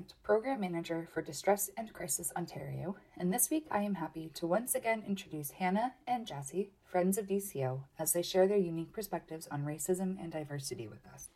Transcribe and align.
Plant, 0.00 0.14
Program 0.22 0.60
Manager 0.60 1.06
for 1.12 1.20
Distress 1.20 1.68
and 1.76 1.92
Crisis 1.92 2.32
Ontario, 2.34 2.96
and 3.18 3.30
this 3.30 3.50
week 3.50 3.66
I 3.70 3.82
am 3.82 3.96
happy 3.96 4.30
to 4.32 4.46
once 4.46 4.74
again 4.74 5.02
introduce 5.06 5.50
Hannah 5.50 5.92
and 6.06 6.26
Jassy, 6.26 6.70
friends 6.84 7.18
of 7.18 7.26
DCO, 7.26 7.82
as 7.98 8.14
they 8.14 8.22
share 8.22 8.48
their 8.48 8.56
unique 8.56 8.94
perspectives 8.94 9.46
on 9.50 9.66
racism 9.66 10.16
and 10.18 10.32
diversity 10.32 10.88
with 10.88 11.06
us. 11.12 11.28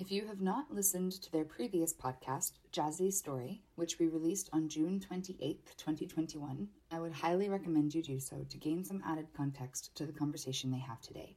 If 0.00 0.10
you 0.10 0.26
have 0.26 0.40
not 0.40 0.74
listened 0.74 1.12
to 1.12 1.30
their 1.30 1.44
previous 1.44 1.94
podcast, 1.94 2.54
Jazzy's 2.72 3.18
Story, 3.18 3.62
which 3.76 4.00
we 4.00 4.08
released 4.08 4.50
on 4.52 4.68
June 4.68 4.98
28, 4.98 5.64
2021, 5.76 6.66
I 6.90 6.98
would 6.98 7.12
highly 7.12 7.48
recommend 7.48 7.94
you 7.94 8.02
do 8.02 8.18
so 8.18 8.44
to 8.50 8.58
gain 8.58 8.82
some 8.82 9.02
added 9.06 9.28
context 9.32 9.94
to 9.94 10.06
the 10.06 10.12
conversation 10.12 10.72
they 10.72 10.78
have 10.78 11.00
today. 11.00 11.36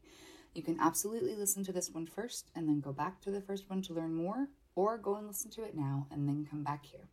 You 0.55 0.63
can 0.63 0.80
absolutely 0.80 1.36
listen 1.36 1.63
to 1.66 1.71
this 1.71 1.91
one 1.91 2.08
first 2.08 2.49
and 2.55 2.67
then 2.67 2.80
go 2.80 2.91
back 2.91 3.21
to 3.21 3.30
the 3.30 3.41
first 3.41 3.69
one 3.69 3.83
to 3.83 3.93
learn 3.93 4.16
more, 4.16 4.47
or 4.75 4.97
go 4.97 5.15
and 5.15 5.27
listen 5.27 5.49
to 5.51 5.63
it 5.63 5.75
now 5.75 6.07
and 6.11 6.27
then 6.27 6.45
come 6.49 6.63
back 6.63 6.85
here. 6.85 7.07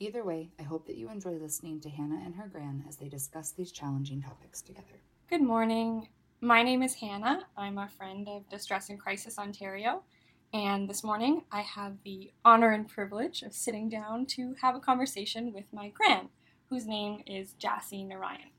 Either 0.00 0.22
way, 0.22 0.50
I 0.60 0.62
hope 0.62 0.86
that 0.86 0.96
you 0.96 1.10
enjoy 1.10 1.32
listening 1.32 1.80
to 1.80 1.90
Hannah 1.90 2.22
and 2.24 2.36
her 2.36 2.46
gran 2.46 2.84
as 2.88 2.96
they 2.96 3.08
discuss 3.08 3.50
these 3.50 3.72
challenging 3.72 4.22
topics 4.22 4.62
together. 4.62 5.02
Good 5.28 5.42
morning. 5.42 6.08
My 6.40 6.62
name 6.62 6.84
is 6.84 6.94
Hannah. 6.94 7.46
I'm 7.56 7.78
a 7.78 7.88
friend 7.88 8.28
of 8.28 8.48
Distress 8.48 8.90
and 8.90 9.00
Crisis 9.00 9.38
Ontario. 9.38 10.04
And 10.52 10.88
this 10.88 11.02
morning 11.02 11.42
I 11.50 11.62
have 11.62 11.96
the 12.04 12.30
honor 12.44 12.70
and 12.70 12.88
privilege 12.88 13.42
of 13.42 13.52
sitting 13.52 13.88
down 13.88 14.24
to 14.26 14.54
have 14.62 14.76
a 14.76 14.80
conversation 14.80 15.52
with 15.52 15.64
my 15.72 15.88
gran, 15.88 16.28
whose 16.70 16.86
name 16.86 17.24
is 17.26 17.54
Jassy 17.54 18.04
Narayan. 18.04 18.50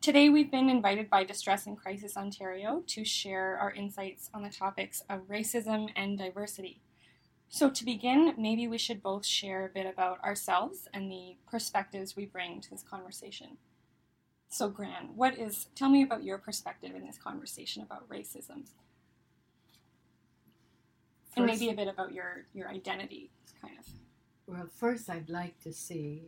Today 0.00 0.28
we've 0.28 0.50
been 0.50 0.68
invited 0.68 1.08
by 1.10 1.24
Distress 1.24 1.66
and 1.66 1.78
Crisis 1.78 2.16
Ontario 2.16 2.82
to 2.88 3.04
share 3.04 3.58
our 3.58 3.72
insights 3.72 4.30
on 4.34 4.42
the 4.42 4.50
topics 4.50 5.02
of 5.08 5.28
racism 5.28 5.88
and 5.94 6.18
diversity. 6.18 6.80
So, 7.54 7.70
to 7.70 7.84
begin, 7.84 8.34
maybe 8.36 8.66
we 8.66 8.78
should 8.78 9.00
both 9.00 9.24
share 9.24 9.64
a 9.64 9.68
bit 9.68 9.86
about 9.86 10.20
ourselves 10.24 10.88
and 10.92 11.08
the 11.08 11.36
perspectives 11.48 12.16
we 12.16 12.26
bring 12.26 12.60
to 12.60 12.68
this 12.68 12.82
conversation. 12.82 13.58
So, 14.48 14.68
Gran, 14.68 15.10
what 15.14 15.38
is, 15.38 15.68
tell 15.76 15.88
me 15.88 16.02
about 16.02 16.24
your 16.24 16.38
perspective 16.38 16.96
in 16.96 17.06
this 17.06 17.16
conversation 17.16 17.80
about 17.80 18.08
racism. 18.08 18.64
and 21.36 21.46
maybe 21.46 21.70
a 21.70 21.74
bit 21.74 21.86
about 21.86 22.12
your, 22.12 22.46
your 22.54 22.68
identity, 22.70 23.30
kind 23.62 23.74
of. 23.78 23.86
Well, 24.48 24.68
first, 24.74 25.08
I'd 25.08 25.30
like 25.30 25.60
to 25.60 25.72
say 25.72 26.22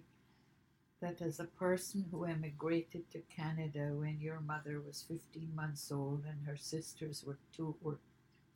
that 1.01 1.21
as 1.21 1.41
a 1.41 1.45
person 1.59 2.05
who 2.09 2.25
emigrated 2.25 3.11
to 3.11 3.19
Canada 3.35 3.91
when 3.95 4.21
your 4.21 4.39
mother 4.39 4.81
was 4.81 5.05
15 5.09 5.53
months 5.57 5.91
old 5.91 6.23
and 6.25 6.47
her 6.47 6.57
sisters 6.57 7.25
were 7.27 7.39
two 7.53 7.75
or 7.83 7.99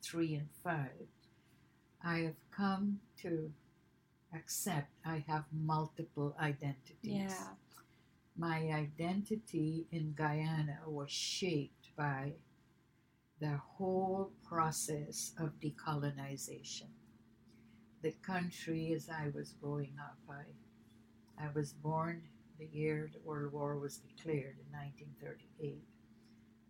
three 0.01 0.35
and 0.35 0.47
five, 0.63 1.09
I 2.03 2.19
have 2.19 2.51
come 2.51 2.99
to 3.21 3.51
accept 4.33 4.89
I 5.05 5.23
have 5.27 5.45
multiple 5.51 6.35
identities. 6.39 6.95
Yeah. 7.03 7.47
My 8.37 8.71
identity 8.71 9.87
in 9.91 10.13
Guyana 10.13 10.79
was 10.87 11.11
shaped 11.11 11.95
by 11.95 12.33
the 13.39 13.57
whole 13.57 14.31
process 14.47 15.33
of 15.39 15.59
decolonization. 15.59 16.87
The 18.01 18.13
country, 18.23 18.93
as 18.93 19.09
I 19.09 19.31
was 19.35 19.53
growing 19.61 19.93
up, 19.99 20.17
I, 20.29 21.43
I 21.43 21.49
was 21.53 21.73
born 21.73 22.23
the 22.57 22.67
year 22.71 23.09
the 23.11 23.19
World 23.27 23.51
War 23.53 23.77
was 23.77 23.97
declared 23.97 24.55
in 24.59 24.71
1938. 24.71 25.83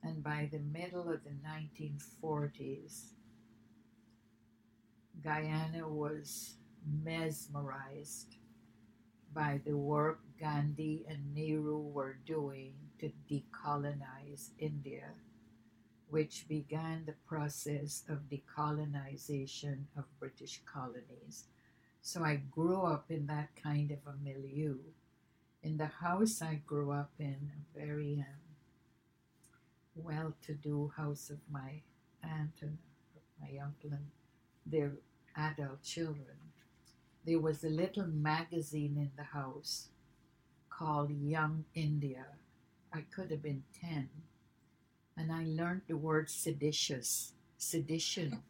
And 0.03 0.24
by 0.24 0.50
the 0.52 0.59
middle 0.59 1.09
of 1.09 1.22
the 1.24 1.36
1940s, 1.46 3.12
Guyana 5.24 5.88
was 5.88 6.56
mesmerized 7.04 8.36
by 9.34 9.62
the 9.66 9.78
work 9.78 10.20
Gandhi 10.40 11.06
and 11.08 11.34
Nehru 11.34 11.80
were 11.80 12.18
doing 12.26 12.74
to 13.00 13.12
decolonize 13.30 14.50
India, 14.58 15.10
which 16.10 16.48
began 16.48 17.04
the 17.06 17.16
process 17.28 18.04
of 18.10 18.30
decolonization 18.30 19.86
of 19.96 20.20
British 20.20 20.62
colonies. 20.66 21.46
So 22.02 22.24
I 22.24 22.38
grew 22.50 22.82
up 22.82 23.06
in 23.10 23.28
that 23.28 23.50
kind 23.62 23.92
of 23.92 24.00
a 24.08 24.18
milieu. 24.24 24.78
In 25.64 25.78
the 25.78 25.86
house 25.86 26.42
I 26.42 26.62
grew 26.66 26.92
up 26.92 27.12
in, 27.20 27.52
a 27.54 27.80
very 27.80 28.26
um, 28.28 28.42
well 29.96 30.34
to 30.42 30.54
do 30.54 30.92
house 30.98 31.30
of 31.30 31.38
my 31.52 31.82
aunt 32.24 32.54
and 32.62 32.78
my 33.40 33.60
uncle 33.64 33.92
and 33.92 34.08
their 34.66 34.94
adult 35.36 35.84
children, 35.84 36.38
there 37.26 37.40
was 37.40 37.64
a 37.64 37.70
little 37.70 38.08
magazine 38.08 38.96
in 38.98 39.12
the 39.16 39.24
house 39.24 39.90
called 40.70 41.12
Young 41.12 41.66
India. 41.76 42.26
I 42.94 43.02
could 43.02 43.32
have 43.32 43.44
been 43.44 43.64
10. 43.80 44.10
And 45.18 45.32
I 45.32 45.44
learned 45.46 45.84
the 45.88 45.98
word 45.98 46.30
seditious, 46.30 47.34
sedition, 47.58 48.42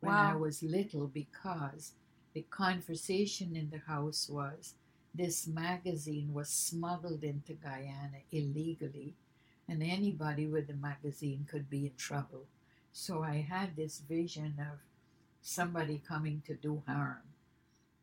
when 0.00 0.14
I 0.14 0.36
was 0.36 0.62
little 0.62 1.06
because 1.06 1.92
the 2.34 2.44
conversation 2.50 3.56
in 3.56 3.70
the 3.70 3.78
house 3.78 4.28
was 4.28 4.74
this 5.14 5.46
magazine 5.46 6.32
was 6.32 6.48
smuggled 6.48 7.22
into 7.22 7.54
Guyana 7.54 8.18
illegally, 8.30 9.14
and 9.68 9.82
anybody 9.82 10.46
with 10.46 10.66
the 10.66 10.74
magazine 10.74 11.46
could 11.50 11.70
be 11.70 11.86
in 11.86 11.92
trouble. 11.96 12.44
So 12.92 13.22
I 13.22 13.46
had 13.48 13.76
this 13.76 13.98
vision 13.98 14.54
of 14.58 14.78
somebody 15.44 16.02
coming 16.08 16.42
to 16.46 16.54
do 16.54 16.82
harm 16.86 17.22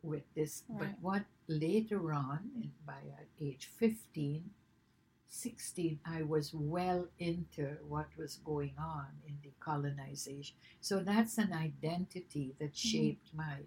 with 0.04 0.24
this. 0.36 0.64
But 0.70 0.90
what 1.02 1.24
later 1.48 2.14
on, 2.14 2.72
by 2.86 2.94
uh, 2.94 3.24
age 3.42 3.68
15, 3.78 4.44
16, 5.28 6.00
I 6.06 6.22
was 6.22 6.54
well 6.54 7.08
into 7.18 7.78
what 7.88 8.08
was 8.16 8.38
going 8.46 8.76
on 8.78 9.08
in 9.28 9.38
the 9.44 9.52
colonization. 9.60 10.56
So 10.82 11.00
that's 11.00 11.38
an 11.40 11.52
identity 11.52 12.54
that 12.60 12.78
shaped 12.78 13.34
my 13.34 13.58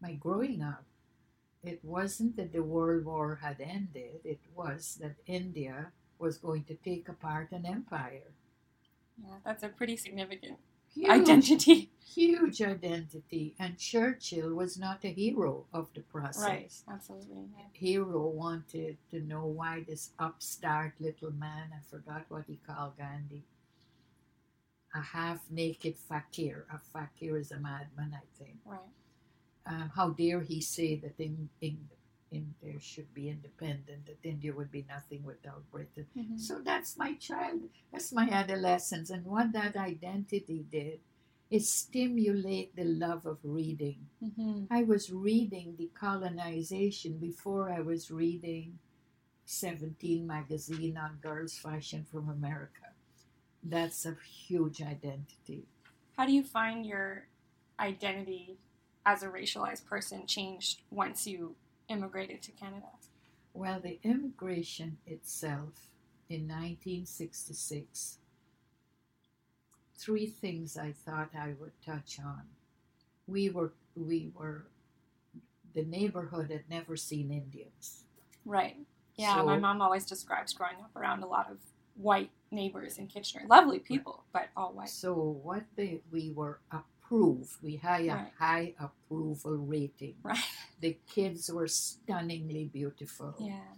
my 0.00 0.14
growing 0.14 0.62
up. 0.62 0.84
It 1.62 1.80
wasn't 1.84 2.36
that 2.36 2.52
the 2.52 2.62
World 2.62 3.04
War 3.04 3.38
had 3.40 3.60
ended, 3.60 4.20
it 4.24 4.40
was 4.56 4.98
that 5.00 5.14
India 5.26 5.92
was 6.18 6.38
going 6.38 6.64
to 6.64 6.74
take 6.74 7.08
apart 7.08 7.52
an 7.52 7.66
empire. 7.66 8.32
Yeah, 9.22 9.36
that's 9.44 9.62
a 9.62 9.68
pretty 9.68 9.96
significant 9.96 10.58
Huge, 10.94 11.08
identity. 11.10 11.90
huge 12.14 12.60
identity. 12.62 13.54
And 13.58 13.78
Churchill 13.78 14.54
was 14.54 14.78
not 14.78 15.04
a 15.04 15.08
hero 15.12 15.66
of 15.72 15.88
the 15.94 16.02
process. 16.02 16.42
Right. 16.42 16.72
Absolutely. 16.94 17.48
Yeah. 17.56 17.64
Hero 17.72 18.26
wanted 18.26 18.98
to 19.10 19.20
know 19.20 19.46
why 19.46 19.84
this 19.88 20.10
upstart 20.18 20.94
little 21.00 21.32
man, 21.32 21.70
I 21.72 21.80
forgot 21.90 22.26
what 22.28 22.44
he 22.46 22.60
called 22.66 22.98
Gandhi, 22.98 23.44
a 24.94 25.00
half 25.00 25.40
naked 25.50 25.96
fakir. 25.96 26.66
A 26.72 26.78
fakir 26.78 27.38
is 27.38 27.50
a 27.50 27.58
madman, 27.58 28.14
I 28.14 28.24
think. 28.38 28.58
Right. 28.64 28.80
Um, 29.64 29.90
how 29.94 30.10
dare 30.10 30.40
he 30.40 30.60
say 30.60 30.96
that 30.96 31.18
in, 31.18 31.48
in, 31.60 31.78
India 32.32 32.80
should 32.80 33.12
be 33.14 33.28
independent, 33.28 34.06
that 34.06 34.24
India 34.24 34.52
would 34.52 34.70
be 34.70 34.84
nothing 34.88 35.22
without 35.24 35.70
Britain. 35.70 36.06
Mhm. 36.16 36.40
So 36.40 36.60
that's 36.60 36.96
my 36.96 37.14
child, 37.14 37.68
that's 37.92 38.12
my 38.12 38.28
adolescence. 38.28 39.10
And 39.10 39.24
what 39.26 39.52
that 39.52 39.76
identity 39.76 40.64
did 40.70 41.00
is 41.50 41.70
stimulate 41.72 42.74
the 42.74 42.84
love 42.84 43.26
of 43.26 43.38
reading. 43.44 44.08
Mhm. 44.22 44.66
I 44.70 44.82
was 44.84 45.12
reading 45.12 45.76
Decolonization 45.76 47.20
before 47.20 47.70
I 47.70 47.80
was 47.80 48.10
reading 48.10 48.78
17 49.44 50.26
magazine 50.26 50.96
on 50.96 51.18
girls' 51.20 51.58
fashion 51.58 52.04
from 52.04 52.28
America. 52.30 52.94
That's 53.62 54.06
a 54.06 54.14
huge 54.14 54.80
identity. 54.80 55.66
How 56.16 56.26
do 56.26 56.32
you 56.32 56.42
find 56.42 56.86
your 56.86 57.28
identity 57.78 58.58
as 59.04 59.22
a 59.22 59.28
racialized 59.28 59.84
person 59.84 60.26
changed 60.26 60.82
once 60.90 61.26
you 61.26 61.56
immigrated 61.92 62.42
to 62.42 62.52
Canada? 62.52 62.86
Well, 63.54 63.80
the 63.80 63.98
immigration 64.02 64.96
itself 65.06 65.88
in 66.28 66.48
1966, 66.48 68.18
three 69.96 70.26
things 70.26 70.76
I 70.76 70.92
thought 70.92 71.30
I 71.38 71.52
would 71.60 71.72
touch 71.84 72.18
on. 72.24 72.42
We 73.26 73.50
were, 73.50 73.72
we 73.94 74.30
were, 74.34 74.66
the 75.74 75.84
neighborhood 75.84 76.50
had 76.50 76.64
never 76.68 76.96
seen 76.96 77.30
Indians. 77.30 78.04
Right. 78.44 78.76
Yeah, 79.16 79.36
So- 79.36 79.46
my 79.46 79.58
mom 79.58 79.80
always 79.82 80.06
describes 80.06 80.52
growing 80.54 80.76
up 80.82 80.96
around 80.96 81.22
a 81.22 81.26
lot 81.26 81.50
of 81.50 81.58
white 81.94 82.30
neighbors 82.50 82.98
in 82.98 83.06
Kitchener. 83.06 83.44
Lovely 83.48 83.78
people, 83.78 84.24
but 84.32 84.48
all 84.56 84.72
white. 84.72 84.88
So 84.88 85.12
what 85.42 85.62
they, 85.76 86.00
we 86.10 86.30
were 86.34 86.58
approved. 87.12 87.62
We 87.62 87.76
had 87.76 88.02
a 88.02 88.08
Right. 88.08 88.32
high 88.38 88.74
approval 88.78 89.56
rating. 89.58 90.16
Right. 90.22 90.38
The 90.80 90.98
kids 91.06 91.50
were 91.50 91.68
stunningly 91.68 92.66
beautiful. 92.66 93.34
Yeah. 93.38 93.74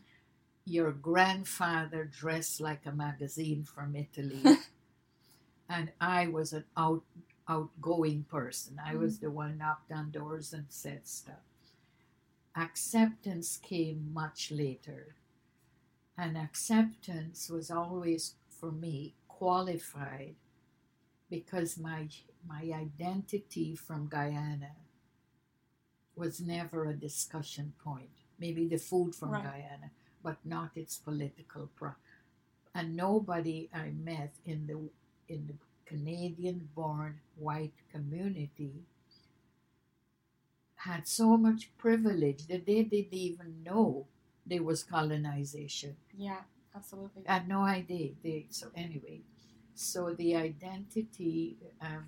Your 0.65 0.93
grandfather 0.93 2.05
dressed 2.05 2.61
like 2.61 2.87
a 2.87 2.93
magazine 2.93 3.65
from 3.65 3.97
Italy, 3.97 4.43
and 5.69 5.93
I 6.01 6.29
was 6.29 6.53
an 6.53 6.65
out 6.77 7.05
outgoing 7.47 8.25
person. 8.25 8.81
I 8.83 8.95
was 8.95 9.17
mm-hmm. 9.17 9.27
the 9.27 9.31
one 9.31 9.59
knocked 9.59 9.93
on 9.93 10.11
doors 10.11 10.55
and 10.55 10.67
said 10.71 11.07
stuff. 11.07 11.45
Acceptance 12.57 13.59
came 13.59 14.11
much 14.15 14.51
later, 14.51 15.17
and 16.17 16.39
acceptance 16.39 17.51
was 17.51 17.71
always 17.71 18.37
for 18.49 18.73
me 18.73 19.15
qualified 19.29 20.37
because 21.29 21.77
my 21.77 22.09
my 22.49 22.63
identity 22.73 23.75
from 23.77 24.09
Guyana 24.09 24.73
was 26.17 26.41
never 26.41 26.87
a 26.87 26.95
discussion 26.95 27.73
point. 27.83 28.11
Maybe 28.39 28.67
the 28.67 28.79
food 28.79 29.15
from 29.15 29.31
Right. 29.31 29.45
Guyana, 29.45 29.91
but 30.23 30.39
not 30.45 30.71
its 30.77 30.97
political 30.99 31.69
pro. 31.75 31.93
And 32.75 32.97
nobody 32.97 33.69
I 33.73 33.91
met 33.91 34.35
in 34.45 34.67
the 34.67 34.79
in 35.33 35.47
the 35.47 35.55
Canadian-born 35.87 37.21
white 37.37 37.75
community 37.91 38.85
had 40.77 41.07
so 41.09 41.37
much 41.37 41.71
privilege 41.79 42.47
that 42.49 42.67
they 42.67 42.83
didn't 42.83 43.15
even 43.15 43.63
know 43.65 44.07
there 44.47 44.63
was 44.63 44.83
colonization. 44.83 45.97
Yeah, 46.17 46.43
absolutely. 46.75 47.23
I 47.27 47.35
had 47.35 47.49
no 47.49 47.61
idea. 47.63 48.11
They, 48.23 48.47
so 48.51 48.69
anyway, 48.77 49.21
so 49.75 50.13
the 50.15 50.37
identity, 50.37 51.57
um, 51.81 52.05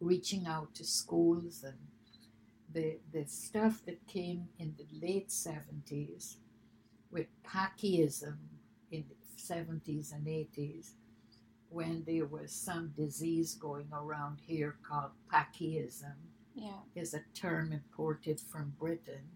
reaching 0.00 0.46
out 0.46 0.74
to 0.74 0.84
schools 0.84 1.64
and 1.64 1.78
the 2.72 2.98
the 3.12 3.24
stuff 3.26 3.82
that 3.86 4.06
came 4.06 4.48
in 4.58 4.74
the 4.76 5.06
late 5.06 5.30
seventies 5.30 6.38
with 7.10 7.26
Packyism 7.44 8.36
in 8.90 9.04
the 9.08 9.16
seventies 9.36 10.12
and 10.12 10.26
eighties, 10.28 10.94
when 11.70 12.04
there 12.06 12.26
was 12.26 12.52
some 12.52 12.92
disease 12.96 13.54
going 13.54 13.88
around 13.92 14.38
here 14.46 14.76
called 14.88 15.12
Packyism 15.32 16.14
Yeah. 16.54 16.80
is 16.94 17.14
a 17.14 17.22
term 17.34 17.72
imported 17.72 18.40
from 18.40 18.74
Britain, 18.78 19.28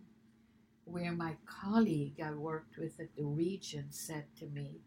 where 0.84 1.12
my 1.12 1.36
colleague 1.46 2.20
I 2.20 2.32
worked 2.32 2.76
with 2.78 2.98
at 3.00 3.14
the 3.16 3.24
region 3.24 3.86
said 3.90 4.24
to 4.38 4.46
me, 4.46 4.80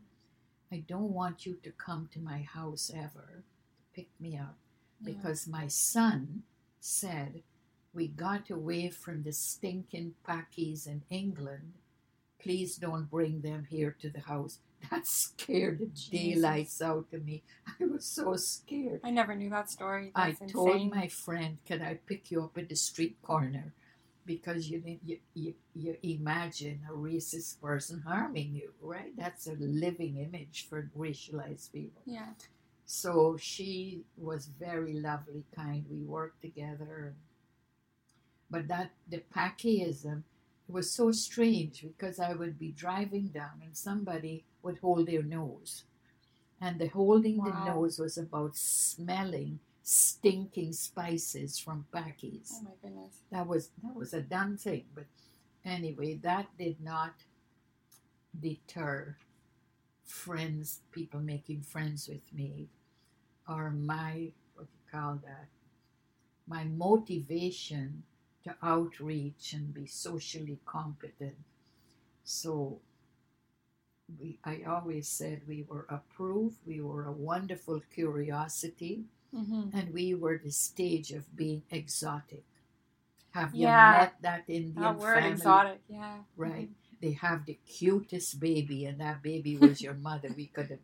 I 0.71 0.83
don't 0.87 1.11
want 1.13 1.45
you 1.45 1.55
to 1.63 1.71
come 1.71 2.09
to 2.13 2.19
my 2.19 2.41
house 2.41 2.91
ever 2.93 3.43
to 3.77 3.83
pick 3.93 4.09
me 4.19 4.37
up. 4.37 4.57
Because 5.03 5.47
my 5.47 5.67
son 5.67 6.43
said 6.79 7.43
we 7.93 8.07
got 8.07 8.49
away 8.49 8.89
from 8.89 9.23
the 9.23 9.31
stinking 9.33 10.15
packies 10.27 10.87
in 10.87 11.03
England. 11.09 11.73
Please 12.41 12.75
don't 12.77 13.09
bring 13.09 13.41
them 13.41 13.65
here 13.69 13.95
to 14.01 14.09
the 14.09 14.21
house. 14.21 14.59
That 14.91 15.07
scared 15.07 15.79
the 15.79 15.85
Jesus. 15.87 16.09
daylights 16.09 16.81
out 16.81 17.07
of 17.13 17.25
me. 17.25 17.43
I 17.81 17.85
was 17.85 18.05
so 18.05 18.35
scared. 18.35 18.99
I 19.03 19.11
never 19.11 19.33
knew 19.35 19.49
that 19.49 19.69
story. 19.69 20.11
I 20.13 20.35
That's 20.39 20.51
told 20.51 20.75
insane. 20.75 20.89
my 20.89 21.07
friend, 21.07 21.57
"Can 21.65 21.81
I 21.81 21.95
pick 22.05 22.31
you 22.31 22.43
up 22.43 22.57
at 22.57 22.67
the 22.69 22.75
street 22.75 23.17
corner?" 23.21 23.73
Because 24.25 24.69
you 24.69 24.83
you, 25.05 25.19
you 25.33 25.53
you 25.73 25.97
imagine 26.03 26.81
a 26.89 26.93
racist 26.93 27.61
person 27.61 28.01
harming 28.05 28.53
you, 28.55 28.73
right? 28.81 29.15
That's 29.17 29.47
a 29.47 29.53
living 29.53 30.17
image 30.17 30.67
for 30.69 30.89
racialized 30.97 31.71
people. 31.71 32.01
Yeah. 32.05 32.33
So 32.85 33.37
she 33.37 34.03
was 34.17 34.45
very 34.59 34.93
lovely, 34.93 35.43
kind. 35.55 35.85
We 35.89 36.01
worked 36.01 36.41
together, 36.41 37.15
but 38.49 38.67
that 38.67 38.91
the 39.09 39.23
Packyism 39.35 40.23
was 40.67 40.91
so 40.91 41.11
strange 41.11 41.81
because 41.81 42.19
I 42.19 42.33
would 42.33 42.59
be 42.59 42.71
driving 42.71 43.27
down 43.27 43.61
and 43.63 43.75
somebody 43.75 44.43
would 44.61 44.77
hold 44.79 45.07
their 45.07 45.23
nose, 45.23 45.83
and 46.61 46.79
the 46.79 46.87
holding 46.87 47.37
the 47.37 47.65
nose 47.65 47.99
was 47.99 48.17
about 48.17 48.55
smelling 48.55 49.59
stinking 49.83 50.71
spices 50.71 51.59
from 51.59 51.85
Pakis. 51.93 52.53
Oh 52.53 52.63
my 52.63 52.71
goodness. 52.81 53.15
That 53.31 53.47
was 53.47 53.69
that 53.83 53.95
was 53.95 54.13
a 54.13 54.21
done 54.21 54.57
thing, 54.57 54.85
but 54.95 55.05
anyway, 55.65 56.15
that 56.23 56.47
did 56.57 56.81
not 56.81 57.13
deter 58.39 59.17
friends, 60.05 60.81
people 60.91 61.19
making 61.21 61.61
friends 61.63 62.07
with 62.07 62.33
me, 62.33 62.69
or 63.47 63.71
my 63.71 64.31
what 64.55 64.67
do 64.67 64.73
you 64.73 64.99
call 64.99 65.19
that? 65.25 65.47
My 66.47 66.65
motivation 66.65 68.03
to 68.45 68.55
outreach 68.63 69.53
and 69.53 69.73
be 69.73 69.87
socially 69.87 70.59
competent. 70.65 71.37
So 72.23 72.79
we, 74.19 74.39
I 74.43 74.63
always 74.67 75.07
said 75.09 75.41
we 75.47 75.65
were 75.67 75.85
approved, 75.89 76.57
we 76.65 76.81
were 76.81 77.05
a 77.05 77.11
wonderful 77.11 77.81
curiosity, 77.93 79.05
Mm-hmm. 79.35 79.77
and 79.77 79.93
we 79.93 80.13
were 80.15 80.39
the 80.43 80.51
stage 80.51 81.11
of 81.11 81.35
being 81.35 81.63
exotic. 81.71 82.43
Have 83.31 83.55
you 83.55 83.67
met 83.67 84.15
that 84.21 84.43
Indian 84.47 84.75
That 84.81 84.97
word 84.99 85.23
family? 85.23 85.33
exotic. 85.33 85.81
Yeah. 85.89 86.17
Right. 86.37 86.69
They 87.03 87.13
have 87.13 87.45
the 87.45 87.59
cutest 87.67 88.41
baby, 88.41 88.87
and 88.87 88.99
that 89.01 89.23
baby 89.23 89.57
was 89.57 89.83
your 89.83 89.95
mother. 89.95 90.33
We 90.35 90.47
could 90.47 90.71
have, 90.71 90.79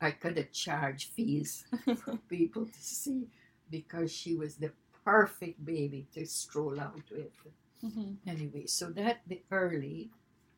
I 0.00 0.10
could 0.10 0.36
have 0.36 0.52
charged 0.52 1.12
fees 1.12 1.64
for 2.04 2.16
people 2.28 2.66
to 2.66 2.82
see 2.82 3.28
because 3.70 4.12
she 4.12 4.34
was 4.34 4.56
the 4.56 4.72
perfect 5.04 5.64
baby 5.64 6.06
to 6.14 6.26
stroll 6.26 6.78
out 6.80 7.02
with. 7.10 7.32
hmm 7.80 8.18
Anyway, 8.26 8.66
so 8.66 8.90
that 8.92 9.22
the 9.26 9.42
early 9.52 10.10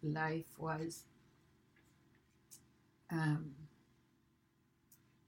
life 0.02 0.46
was 0.58 1.04
um, 3.10 3.54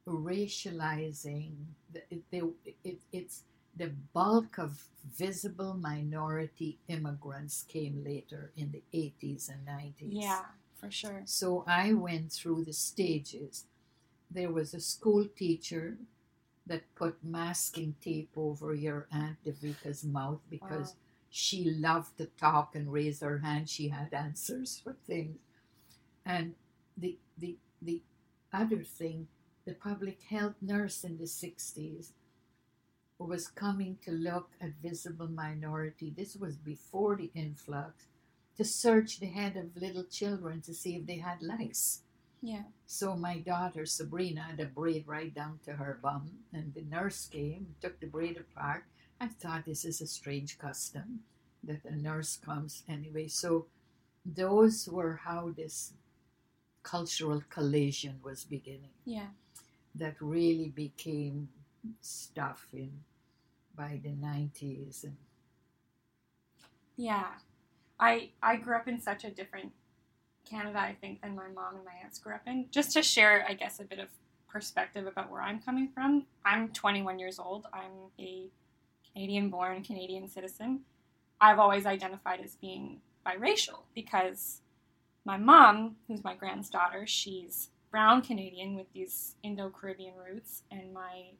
racializing. 0.06 1.52
The, 1.92 2.02
it, 2.10 2.24
it, 2.84 2.98
it's 3.12 3.42
the 3.76 3.88
bulk 4.12 4.58
of 4.58 4.88
visible 5.16 5.74
minority 5.74 6.78
immigrants 6.88 7.62
came 7.68 8.02
later 8.04 8.52
in 8.56 8.72
the 8.72 8.82
80s 8.92 9.48
and 9.48 9.66
90s. 9.66 10.22
Yeah, 10.22 10.44
for 10.76 10.90
sure. 10.90 11.22
So 11.24 11.64
I 11.66 11.92
went 11.92 12.32
through 12.32 12.64
the 12.64 12.72
stages. 12.72 13.66
There 14.30 14.52
was 14.52 14.74
a 14.74 14.80
school 14.80 15.26
teacher 15.26 15.98
that 16.66 16.94
put 16.94 17.22
masking 17.24 17.94
tape 18.00 18.30
over 18.36 18.74
your 18.74 19.06
Aunt 19.12 19.42
Devika's 19.44 20.04
mouth 20.04 20.40
because 20.50 20.90
Wow. 20.92 20.96
she 21.30 21.70
loved 21.70 22.16
to 22.18 22.26
talk 22.26 22.74
and 22.74 22.92
raise 22.92 23.20
her 23.20 23.38
hand. 23.38 23.68
She 23.68 23.88
had 23.88 24.12
answers 24.14 24.78
for 24.78 24.94
things. 25.06 25.38
And 26.24 26.54
the 26.96 27.18
the 27.38 27.56
the 27.82 28.02
other 28.52 28.82
thing, 28.84 29.28
the 29.64 29.74
public 29.74 30.22
health 30.22 30.56
nurse 30.60 31.04
in 31.04 31.18
the 31.18 31.26
60s 31.26 32.12
who 32.19 32.19
was 33.26 33.48
coming 33.48 33.98
to 34.04 34.10
look 34.10 34.50
at 34.60 34.82
visible 34.82 35.28
minority. 35.28 36.12
This 36.16 36.36
was 36.36 36.56
before 36.56 37.16
the 37.16 37.30
influx 37.34 38.06
to 38.56 38.64
search 38.64 39.20
the 39.20 39.26
head 39.26 39.56
of 39.56 39.80
little 39.80 40.04
children 40.04 40.60
to 40.62 40.74
see 40.74 40.96
if 40.96 41.06
they 41.06 41.18
had 41.18 41.42
lice. 41.42 42.02
Yeah. 42.42 42.62
So 42.86 43.16
my 43.16 43.38
daughter 43.38 43.84
Sabrina 43.84 44.42
had 44.42 44.60
a 44.60 44.66
braid 44.66 45.04
right 45.06 45.34
down 45.34 45.60
to 45.64 45.72
her 45.74 45.98
bum, 46.02 46.30
and 46.52 46.72
the 46.74 46.82
nurse 46.82 47.26
came, 47.26 47.74
took 47.82 48.00
the 48.00 48.06
braid 48.06 48.38
apart. 48.38 48.84
I 49.20 49.28
thought 49.28 49.66
this 49.66 49.84
is 49.84 50.00
a 50.00 50.06
strange 50.06 50.58
custom 50.58 51.20
that 51.62 51.84
a 51.84 51.94
nurse 51.94 52.36
comes 52.36 52.84
anyway. 52.88 53.28
So 53.28 53.66
those 54.24 54.88
were 54.90 55.20
how 55.24 55.52
this 55.54 55.92
cultural 56.82 57.42
collision 57.50 58.20
was 58.22 58.44
beginning. 58.44 58.94
Yeah. 59.04 59.28
That 59.94 60.14
really 60.20 60.68
became 60.68 61.48
stuff 62.00 62.66
in 62.72 62.90
by 63.76 64.00
the 64.02 64.10
nineties 64.10 65.04
and 65.04 65.16
Yeah. 66.96 67.26
I 67.98 68.30
I 68.42 68.56
grew 68.56 68.76
up 68.76 68.88
in 68.88 69.00
such 69.00 69.24
a 69.24 69.30
different 69.30 69.72
Canada, 70.48 70.78
I 70.80 70.96
think, 71.00 71.22
than 71.22 71.34
my 71.36 71.48
mom 71.48 71.76
and 71.76 71.84
my 71.84 71.92
aunts 72.02 72.18
grew 72.18 72.34
up 72.34 72.42
in. 72.46 72.66
Just 72.70 72.92
to 72.94 73.02
share, 73.02 73.44
I 73.48 73.54
guess, 73.54 73.78
a 73.80 73.84
bit 73.84 73.98
of 73.98 74.08
perspective 74.48 75.06
about 75.06 75.30
where 75.30 75.42
I'm 75.42 75.60
coming 75.60 75.88
from. 75.94 76.26
I'm 76.44 76.70
21 76.70 77.18
years 77.18 77.38
old. 77.38 77.66
I'm 77.72 78.10
a 78.18 78.46
Canadian 79.12 79.48
born 79.50 79.84
Canadian 79.84 80.28
citizen. 80.28 80.80
I've 81.40 81.58
always 81.58 81.86
identified 81.86 82.40
as 82.40 82.56
being 82.56 83.00
biracial 83.24 83.80
because 83.94 84.60
my 85.24 85.36
mom, 85.36 85.96
who's 86.08 86.24
my 86.24 86.34
grand's 86.34 86.70
daughter, 86.70 87.06
she's 87.06 87.68
brown 87.90 88.22
Canadian 88.22 88.74
with 88.76 88.92
these 88.92 89.34
Indo 89.42 89.70
Caribbean 89.70 90.14
roots, 90.16 90.62
and 90.70 90.92
my 90.92 91.32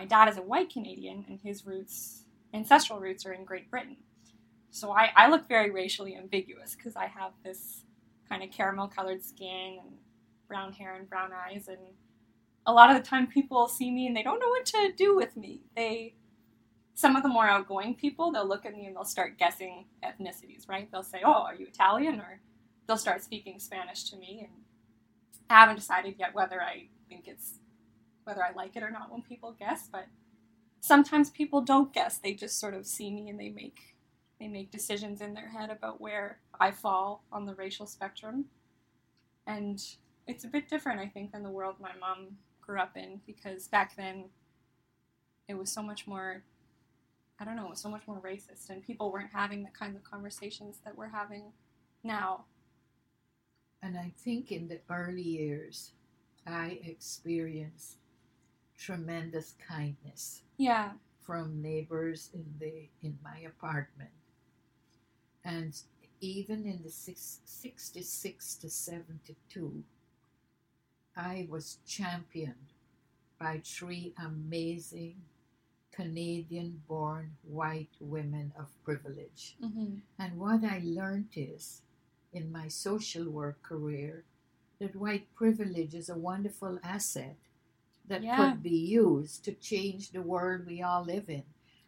my 0.00 0.06
dad 0.06 0.30
is 0.30 0.38
a 0.38 0.42
white 0.42 0.72
Canadian, 0.72 1.26
and 1.28 1.38
his 1.42 1.66
roots, 1.66 2.24
ancestral 2.54 2.98
roots, 2.98 3.26
are 3.26 3.34
in 3.34 3.44
Great 3.44 3.70
Britain. 3.70 3.98
So 4.70 4.92
I, 4.92 5.10
I 5.14 5.28
look 5.28 5.46
very 5.46 5.70
racially 5.70 6.16
ambiguous 6.16 6.74
because 6.74 6.96
I 6.96 7.04
have 7.04 7.32
this 7.44 7.84
kind 8.26 8.42
of 8.42 8.50
caramel 8.50 8.88
colored 8.88 9.22
skin 9.22 9.78
and 9.78 9.96
brown 10.48 10.72
hair 10.72 10.94
and 10.94 11.06
brown 11.06 11.32
eyes, 11.34 11.68
and 11.68 11.80
a 12.64 12.72
lot 12.72 12.90
of 12.90 12.96
the 12.96 13.06
time 13.06 13.26
people 13.26 13.68
see 13.68 13.90
me 13.90 14.06
and 14.06 14.16
they 14.16 14.22
don't 14.22 14.40
know 14.40 14.48
what 14.48 14.64
to 14.66 14.90
do 14.96 15.14
with 15.14 15.36
me. 15.36 15.60
They 15.76 16.14
some 16.94 17.14
of 17.14 17.22
the 17.22 17.28
more 17.28 17.46
outgoing 17.46 17.94
people, 17.94 18.32
they'll 18.32 18.48
look 18.48 18.64
at 18.64 18.74
me 18.74 18.86
and 18.86 18.96
they'll 18.96 19.04
start 19.04 19.36
guessing 19.38 19.84
ethnicities, 20.02 20.66
right? 20.66 20.90
They'll 20.90 21.02
say, 21.02 21.20
"Oh, 21.22 21.42
are 21.42 21.54
you 21.54 21.66
Italian?" 21.66 22.20
or 22.20 22.40
they'll 22.86 22.96
start 22.96 23.22
speaking 23.22 23.58
Spanish 23.58 24.04
to 24.04 24.16
me, 24.16 24.48
and 24.48 24.62
I 25.50 25.60
haven't 25.60 25.76
decided 25.76 26.14
yet 26.18 26.34
whether 26.34 26.62
I 26.62 26.88
think 27.10 27.28
it's 27.28 27.58
whether 28.24 28.44
I 28.44 28.52
like 28.52 28.76
it 28.76 28.82
or 28.82 28.90
not 28.90 29.10
when 29.10 29.22
people 29.22 29.54
guess, 29.58 29.88
but 29.90 30.06
sometimes 30.80 31.30
people 31.30 31.60
don't 31.60 31.92
guess. 31.92 32.18
They 32.18 32.34
just 32.34 32.58
sort 32.58 32.74
of 32.74 32.86
see 32.86 33.10
me 33.10 33.28
and 33.28 33.38
they 33.38 33.50
make 33.50 33.96
they 34.40 34.48
make 34.48 34.70
decisions 34.70 35.20
in 35.20 35.34
their 35.34 35.50
head 35.50 35.68
about 35.70 36.00
where 36.00 36.40
I 36.58 36.70
fall 36.70 37.24
on 37.30 37.44
the 37.44 37.54
racial 37.54 37.86
spectrum. 37.86 38.46
And 39.46 39.82
it's 40.26 40.44
a 40.44 40.48
bit 40.48 40.68
different, 40.68 41.00
I 41.00 41.08
think, 41.08 41.32
than 41.32 41.42
the 41.42 41.50
world 41.50 41.76
my 41.78 41.92
mom 42.00 42.38
grew 42.60 42.80
up 42.80 42.96
in 42.96 43.20
because 43.26 43.68
back 43.68 43.96
then 43.96 44.26
it 45.48 45.54
was 45.58 45.70
so 45.70 45.82
much 45.82 46.06
more 46.06 46.42
I 47.38 47.44
don't 47.44 47.56
know, 47.56 47.66
it 47.66 47.70
was 47.70 47.80
so 47.80 47.88
much 47.88 48.06
more 48.06 48.20
racist 48.20 48.68
and 48.68 48.82
people 48.82 49.10
weren't 49.10 49.32
having 49.32 49.62
the 49.64 49.70
kinds 49.70 49.96
of 49.96 50.04
conversations 50.04 50.78
that 50.84 50.96
we're 50.96 51.08
having 51.08 51.52
now. 52.04 52.44
and 53.82 53.98
I 53.98 54.12
think 54.18 54.52
in 54.52 54.68
the 54.68 54.80
early 54.90 55.22
years 55.22 55.92
I 56.46 56.80
experienced 56.84 57.96
tremendous 58.80 59.54
kindness 59.68 60.42
Yeah. 60.56 60.94
from 61.20 61.60
neighbors 61.62 62.30
in 62.32 62.46
the 62.58 62.88
in 63.02 63.18
my 63.22 63.38
apartment. 63.40 64.10
And 65.44 65.72
even 66.20 66.66
in 66.66 66.82
the 66.82 66.90
six, 66.90 67.40
66 67.44 68.56
to 68.56 68.70
72, 68.70 69.84
I 71.16 71.46
was 71.50 71.78
championed 71.86 72.72
by 73.38 73.60
three 73.64 74.14
amazing 74.18 75.22
Canadian 75.92 76.82
born 76.88 77.36
white 77.42 77.94
women 78.00 78.52
of 78.58 78.68
privilege. 78.84 79.56
Mm-hmm. 79.62 79.96
And 80.18 80.38
what 80.38 80.64
I 80.64 80.80
learned 80.84 81.28
is, 81.36 81.82
in 82.32 82.50
my 82.52 82.68
social 82.68 83.28
work 83.28 83.62
career, 83.62 84.24
that 84.78 84.96
white 84.96 85.26
privilege 85.34 85.94
is 85.94 86.08
a 86.08 86.16
wonderful 86.18 86.78
asset 86.82 87.36
that 88.10 88.22
Yeah. 88.22 88.36
could 88.36 88.62
be 88.62 88.76
used 88.76 89.44
to 89.46 89.52
change 89.52 90.10
the 90.10 90.22
world 90.22 90.66
we 90.66 90.82
all 90.82 91.02
live 91.04 91.28
in. 91.30 91.44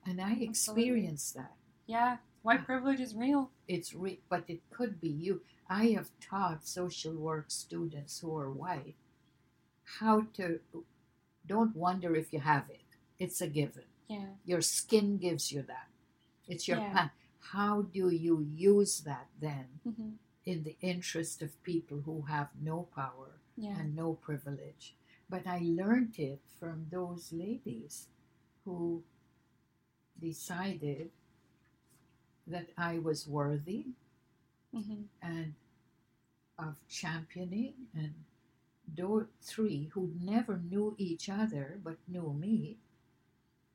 And 0.07 0.21
I 0.21 0.33
Absolutely. 0.33 0.47
experienced 0.49 1.35
that. 1.35 1.57
Yeah. 1.87 2.19
White 2.43 2.64
privilege 2.64 3.00
is 3.00 3.14
real. 3.14 3.50
It's 3.69 3.95
re- 3.95 4.23
but 4.29 4.45
it 4.49 4.62
could 4.71 5.00
be 5.00 5.09
you. 5.11 5.43
I 5.69 5.85
have 5.97 6.11
taught 6.21 6.67
social 6.67 7.14
work 7.14 7.50
students 7.50 8.19
who 8.21 8.37
are 8.37 8.50
white 8.50 8.97
how 10.00 10.23
to 10.38 10.61
don't 11.47 11.75
wonder 11.76 12.14
if 12.17 12.33
you 12.33 12.41
have 12.41 12.71
it. 12.71 12.87
It's 13.19 13.41
a 13.41 13.49
given. 13.49 13.85
Yeah. 14.09 14.31
Your 14.45 14.61
skin 14.62 15.19
gives 15.19 15.50
you 15.52 15.62
that. 15.62 15.88
It's 16.49 16.67
your 16.69 16.79
Yeah. 16.79 17.09
How 17.55 17.83
do 17.83 18.09
you 18.11 18.41
use 18.41 19.00
that 19.00 19.29
then 19.41 19.67
Mm-hmm. 19.87 20.11
in 20.45 20.62
the 20.64 20.76
interest 20.81 21.43
of 21.43 21.61
people 21.62 21.99
who 22.02 22.23
have 22.35 22.49
no 22.61 22.85
power 22.95 23.31
Yeah. 23.57 23.76
and 23.79 23.95
no 23.97 24.14
privilege? 24.14 24.97
But 25.33 25.49
I 25.49 25.61
learned 25.65 26.21
it 26.21 26.43
from 26.61 26.87
those 26.93 27.33
ladies 27.33 28.09
who 28.65 29.03
decided 30.21 31.11
that 32.47 32.69
I 32.79 32.99
was 32.99 33.27
worthy 33.27 33.87
Mm-hmm. 34.75 35.03
and 35.23 35.55
of 36.59 36.77
championing 36.89 37.75
and 37.95 38.15
those 38.97 39.27
three 39.43 39.91
who 39.95 40.11
never 40.21 40.59
knew 40.59 40.95
each 40.99 41.29
other 41.29 41.81
but 41.85 41.97
knew 42.09 42.33
me 42.33 42.79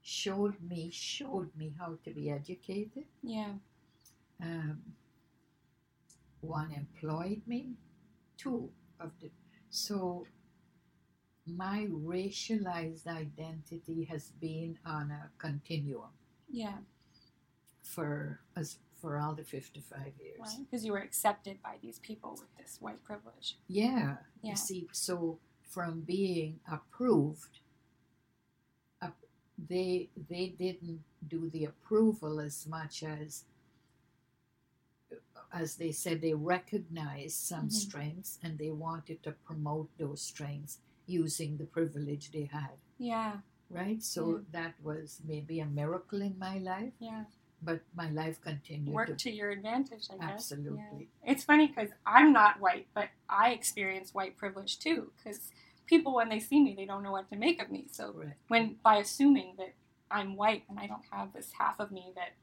showed 0.02 0.56
me 0.62 0.90
showed 0.92 1.50
me 1.58 1.74
how 1.80 1.98
to 2.04 2.12
be 2.12 2.30
educated 2.32 3.06
Yeah. 3.24 3.54
um, 4.42 4.82
one 6.42 6.72
employed 6.72 7.42
me 7.48 7.74
two 8.38 8.70
of 9.00 9.12
the 9.22 9.30
so 9.70 10.26
my 11.48 11.88
racialized 11.92 13.08
identity 13.08 14.04
has 14.06 14.32
been 14.42 14.78
on 14.86 15.12
a 15.12 15.30
continuum 15.38 16.10
Yeah. 16.50 16.78
for 17.84 18.40
as 18.56 18.80
for 19.02 19.20
all 19.20 19.36
the 19.36 19.44
55 19.44 20.14
years 20.20 20.40
Right. 20.40 20.58
Because 20.66 20.84
you 20.84 20.92
were 20.92 21.00
accepted 21.00 21.62
by 21.62 21.78
these 21.82 22.00
people 22.00 22.32
with 22.32 22.56
this 22.58 22.82
white 22.82 23.04
privilege. 23.04 23.58
Yeah. 23.68 24.18
Yeah. 24.42 24.52
You 24.52 24.56
see, 24.56 24.88
so 24.92 25.40
from 25.62 26.02
being 26.02 26.60
approved, 26.72 27.60
they 29.70 30.08
they 30.30 30.50
didn't 30.50 31.04
do 31.28 31.50
the 31.50 31.66
approval 31.66 32.40
as 32.40 32.68
much 32.68 33.02
as 33.02 33.44
as 35.52 35.76
they 35.78 35.92
said 35.92 36.22
they 36.22 36.36
recognized 36.36 37.38
some 37.38 37.68
Mhm. 37.68 37.72
strengths 37.72 38.38
and 38.44 38.60
they 38.60 38.70
wanted 38.70 39.24
to 39.24 39.32
promote 39.32 39.90
those 39.98 40.22
strengths 40.22 40.78
using 41.08 41.58
the 41.58 41.66
privilege 41.66 42.32
they 42.32 42.46
had 42.52 42.76
Yeah. 42.98 43.40
right 43.70 44.02
so 44.04 44.22
Yeah. 44.38 44.44
that 44.52 44.74
was 44.84 45.22
maybe 45.26 45.60
a 45.60 45.66
miracle 45.66 46.22
in 46.22 46.38
my 46.38 46.58
life 46.60 46.94
Yeah. 47.00 47.26
but 47.62 47.82
my 47.96 48.10
life 48.12 48.40
continued 48.42 48.94
Work 48.94 49.08
to 49.08 49.16
to 49.16 49.32
your 49.32 49.50
advantage, 49.50 50.06
I 50.12 50.18
guess. 50.18 50.30
Absolutely. 50.32 51.10
Yeah. 51.24 51.32
It's 51.32 51.44
funny 51.44 51.68
because 51.68 51.90
I'm 52.06 52.32
not 52.32 52.60
white, 52.60 52.88
but 52.94 53.10
I 53.28 53.50
experience 53.52 54.14
white 54.14 54.38
privilege 54.38 54.78
too. 54.78 55.12
Because 55.18 55.52
people, 55.88 56.14
when 56.14 56.30
they 56.30 56.40
see 56.40 56.60
me, 56.62 56.76
they 56.76 56.86
don't 56.86 57.02
know 57.02 57.12
what 57.12 57.30
to 57.30 57.36
make 57.36 57.60
of 57.62 57.72
me. 57.72 57.88
So 57.90 58.14
Correct. 58.14 58.38
when 58.48 58.76
by 58.84 58.98
assuming 58.98 59.56
that 59.58 59.74
I'm 60.12 60.36
white 60.36 60.64
and 60.70 60.78
I 60.80 60.86
don't 60.86 61.06
have 61.12 61.34
this 61.34 61.54
half 61.54 61.80
of 61.80 61.90
me 61.92 62.12
that 62.16 62.34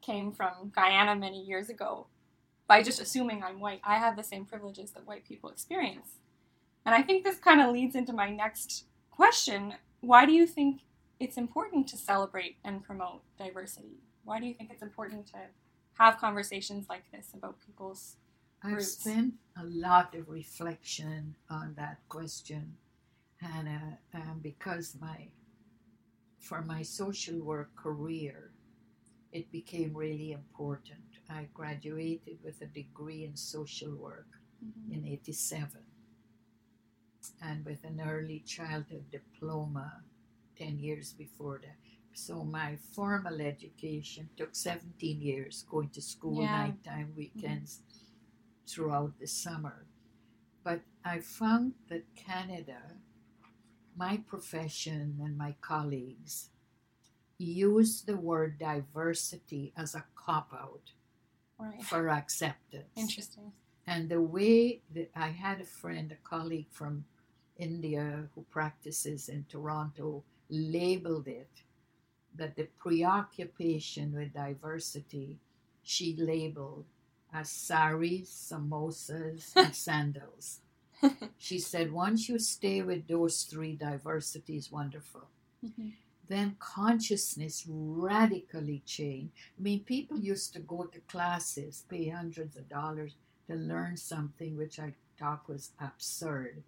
came 0.00 0.30
from 0.32 0.70
Guyana 0.70 1.16
many 1.16 1.42
years 1.42 1.68
ago, 1.68 2.06
by 2.68 2.82
just 2.84 3.00
assuming 3.00 3.42
I'm 3.42 3.58
white, 3.58 3.80
I 3.82 3.96
have 3.98 4.14
the 4.16 4.22
same 4.22 4.44
privileges 4.46 4.92
that 4.92 5.06
white 5.06 5.24
people 5.24 5.50
experience. 5.50 6.18
And 6.84 6.94
I 6.94 7.02
think 7.02 7.24
this 7.24 7.38
kind 7.38 7.60
of 7.60 7.72
leads 7.72 7.94
into 7.94 8.12
my 8.12 8.30
next 8.30 8.84
question. 9.10 9.74
Why 10.00 10.26
do 10.26 10.32
you 10.32 10.46
think 10.46 10.82
it's 11.20 11.36
important 11.36 11.86
to 11.88 11.96
celebrate 11.96 12.56
and 12.64 12.82
promote 12.82 13.22
diversity? 13.38 14.00
Why 14.24 14.40
do 14.40 14.46
you 14.46 14.54
think 14.54 14.70
it's 14.70 14.82
important 14.82 15.26
to 15.28 15.38
have 15.98 16.18
conversations 16.18 16.88
like 16.88 17.04
this 17.12 17.28
about 17.34 17.60
people's 17.64 18.16
I've 18.62 18.72
roots? 18.74 18.98
spent 18.98 19.34
a 19.60 19.64
lot 19.64 20.14
of 20.14 20.28
reflection 20.28 21.34
on 21.50 21.74
that 21.76 21.98
question, 22.08 22.76
Hannah, 23.36 23.98
um, 24.14 24.40
because 24.42 24.96
my 25.00 25.28
for 26.40 26.62
my 26.62 26.82
social 26.82 27.38
work 27.40 27.70
career, 27.76 28.50
it 29.32 29.50
became 29.52 29.94
really 29.94 30.32
important. 30.32 30.98
I 31.30 31.48
graduated 31.54 32.38
with 32.42 32.60
a 32.62 32.66
degree 32.66 33.24
in 33.24 33.36
social 33.36 33.94
work 33.94 34.26
in 34.90 35.06
'87, 35.06 35.80
and 37.42 37.64
with 37.64 37.84
an 37.84 38.00
early 38.00 38.40
childhood 38.40 39.04
diploma 39.10 40.02
10 40.56 40.78
years 40.78 41.12
before 41.12 41.60
that. 41.62 41.76
So 42.14 42.44
my 42.44 42.76
formal 42.94 43.40
education 43.40 44.28
took 44.36 44.54
17 44.54 45.20
years 45.20 45.64
going 45.70 45.88
to 45.90 46.02
school 46.02 46.42
Yeah. 46.42 46.66
nighttime 46.66 47.08
mm-hmm. 47.08 47.16
weekends 47.16 47.80
throughout 48.66 49.18
the 49.18 49.26
summer. 49.26 49.86
But 50.62 50.80
I 51.04 51.20
found 51.20 51.74
that 51.88 52.14
Canada, 52.14 53.00
my 53.96 54.18
profession 54.18 55.18
and 55.22 55.36
my 55.36 55.54
colleagues 55.60 56.50
use 57.38 58.02
the 58.02 58.16
word 58.16 58.58
diversity 58.58 59.72
as 59.76 59.94
a 59.94 60.04
cop 60.14 60.52
out 60.52 60.92
Right. 61.58 61.82
for 61.82 62.08
acceptance. 62.08 62.90
Interesting. 62.96 63.52
And 63.86 64.08
the 64.08 64.20
way 64.20 64.82
that 64.94 65.10
I 65.14 65.28
had 65.28 65.60
a 65.60 65.64
friend, 65.64 66.12
a 66.12 66.16
colleague 66.28 66.70
from 66.70 67.04
India 67.58 68.28
who 68.34 68.42
practices 68.50 69.28
in 69.28 69.44
Toronto, 69.48 70.22
labeled 70.50 71.28
it 71.28 71.50
that 72.34 72.56
the 72.56 72.64
preoccupation 72.78 74.12
with 74.14 74.32
diversity 74.34 75.38
she 75.82 76.16
labeled 76.16 76.84
as 77.32 77.50
saris, 77.50 78.30
samosas, 78.52 79.52
and 79.56 79.74
sandals. 79.86 80.60
She 81.38 81.58
said, 81.58 81.92
once 81.92 82.28
you 82.28 82.38
stay 82.38 82.82
with 82.82 83.08
those 83.08 83.42
three, 83.44 83.74
diversity 83.76 84.56
is 84.56 84.70
wonderful 84.72 85.28
Mhm. 85.64 85.92
then 86.28 86.56
consciousness 86.58 87.64
radically 87.68 88.80
changed. 88.86 89.32
I 89.58 89.62
mean, 89.62 89.84
people 89.84 90.18
used 90.18 90.52
to 90.54 90.60
go 90.60 90.84
to 90.84 91.00
classes, 91.00 91.84
pay 91.88 92.08
hundreds 92.08 92.56
of 92.56 92.68
dollars 92.68 93.14
to 93.48 93.54
learn 93.56 93.96
something 93.96 94.56
which 94.56 94.78
I 94.80 94.94
thought 95.18 95.48
was 95.48 95.72
absurd, 95.78 96.62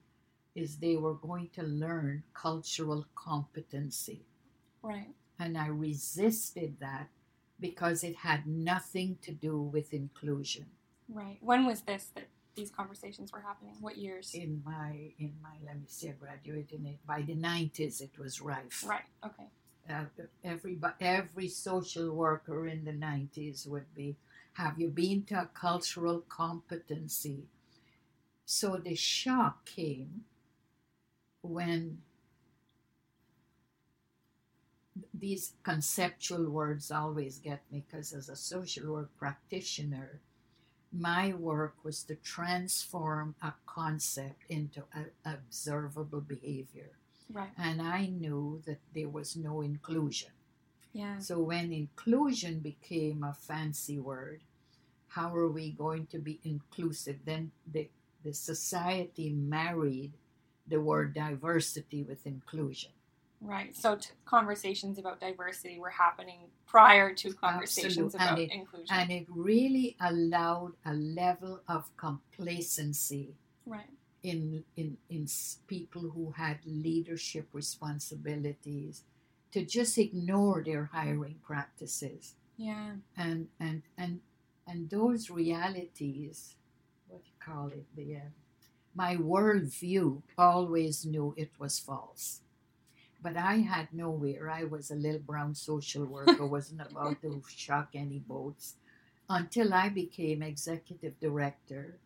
is 0.54 0.76
they 0.78 0.96
were 0.96 1.14
going 1.14 1.50
to 1.54 1.62
learn 1.62 2.22
cultural 2.34 3.06
competency. 3.14 4.22
Right. 4.82 5.14
And 5.38 5.58
I 5.58 5.68
resisted 5.68 6.76
that 6.80 7.08
because 7.60 8.04
it 8.04 8.16
had 8.16 8.46
nothing 8.46 9.18
to 9.22 9.32
do 9.32 9.60
with 9.60 9.92
inclusion. 9.92 10.66
Right. 11.08 11.38
When 11.40 11.66
was 11.66 11.82
this 11.82 12.10
that 12.14 12.28
these 12.56 12.70
conversations 12.70 13.32
were 13.32 13.40
happening? 13.40 13.74
What 13.80 13.96
years? 13.98 14.32
In 14.34 14.62
my, 14.64 15.12
in 15.18 15.34
my, 15.42 15.56
let 15.66 15.76
me 15.76 15.86
see, 15.88 16.08
I 16.08 16.12
graduated 16.12 16.80
in 16.80 16.86
it 16.86 16.98
by 17.06 17.22
the 17.22 17.34
nineties. 17.34 18.00
It 18.00 18.18
was 18.18 18.40
rife. 18.40 18.84
Right. 18.86 19.04
Okay. 19.24 19.44
uh, 19.90 20.04
every 20.44 20.78
every 21.00 21.48
social 21.48 22.10
worker 22.14 22.66
in 22.66 22.84
the 22.84 22.92
90s 22.92 23.66
would 23.68 23.92
be 23.94 24.16
have 24.54 24.78
you 24.78 24.88
been 24.88 25.24
to 25.24 25.34
a 25.40 25.46
cultural 25.54 26.20
competency 26.28 27.44
so 28.44 28.76
the 28.76 28.94
shock 28.94 29.64
came 29.66 30.22
when 31.44 31.98
these 35.12 35.52
conceptual 35.62 36.50
words 36.50 36.90
always 36.90 37.38
get 37.38 37.62
me 37.70 37.84
because 37.86 38.12
as 38.12 38.28
a 38.28 38.36
social 38.36 38.92
work 38.92 39.10
practitioner 39.18 40.20
my 40.92 41.34
work 41.34 41.74
was 41.84 42.04
to 42.04 42.14
transform 42.16 43.34
a 43.42 43.52
concept 43.66 44.42
into 44.48 44.82
a, 44.94 45.30
observable 45.30 46.20
behavior 46.20 46.90
Right. 47.32 47.50
and 47.58 47.82
I 47.82 48.06
knew 48.06 48.62
that 48.66 48.80
there 48.94 49.08
was 49.08 49.36
no 49.36 49.62
inclusion. 49.62 50.30
Yeah. 50.92 51.18
So 51.18 51.40
when 51.40 51.72
inclusion 51.72 52.60
became 52.60 53.24
a 53.24 53.34
fancy 53.34 53.98
word, 53.98 54.42
how 55.08 55.34
are 55.34 55.48
we 55.48 55.70
going 55.72 56.06
to 56.08 56.18
be 56.18 56.40
inclusive? 56.44 57.18
Then 57.24 57.50
the, 57.72 57.88
the 58.24 58.34
society 58.34 59.30
married 59.30 60.12
the 60.68 60.80
word 60.80 61.14
diversity 61.14 62.02
with 62.02 62.26
inclusion. 62.26 62.90
Right. 63.40 63.76
So 63.76 63.96
t- 63.96 64.08
conversations 64.24 64.98
about 64.98 65.20
diversity 65.20 65.78
were 65.78 65.90
happening 65.90 66.48
prior 66.66 67.12
to 67.14 67.32
conversations 67.34 68.14
Absolute. 68.14 68.14
About 68.14 68.38
it- 68.38 68.52
inclusion. 68.52 68.86
And 68.90 69.10
it 69.10 69.26
really 69.28 69.96
allowed 70.00 70.72
a 70.86 70.94
level 70.94 71.60
of 71.68 71.94
complacency 71.96 73.34
right. 73.66 73.90
in, 74.22 74.64
in, 74.76 74.96
in 75.10 75.26
people 75.66 76.02
who 76.10 76.32
had 76.36 76.58
leadership 76.64 77.48
responsibilities 77.52 79.02
to 79.52 79.64
just 79.64 79.98
ignore 79.98 80.62
their 80.64 80.86
hiring 80.92 81.36
practices. 81.42 82.34
Yeah. 82.56 82.92
and 83.16 83.48
and 83.58 83.82
and 83.98 84.20
and 84.68 84.88
those 84.88 85.28
realities 85.28 86.54
what 87.08 87.24
do 87.24 87.28
you 87.28 87.52
call 87.52 87.66
it 87.68 87.84
the 87.96 88.16
uh, 88.16 88.20
my 88.94 89.16
worldview 89.16 90.22
always 90.38 91.04
knew 91.04 91.34
it 91.36 91.50
was 91.58 91.78
false 91.78 92.40
but 93.22 93.36
i 93.36 93.56
had 93.56 93.88
nowhere 93.92 94.50
i 94.50 94.64
was 94.64 94.90
a 94.90 94.94
little 94.94 95.20
brown 95.20 95.54
social 95.54 96.04
worker 96.04 96.46
wasn't 96.56 96.80
about 96.80 97.20
to 97.22 97.42
shock 97.48 97.88
any 97.94 98.18
boats 98.18 98.74
until 99.28 99.72
i 99.74 99.88
became 99.88 100.42
executive 100.42 101.18
director 101.20 101.98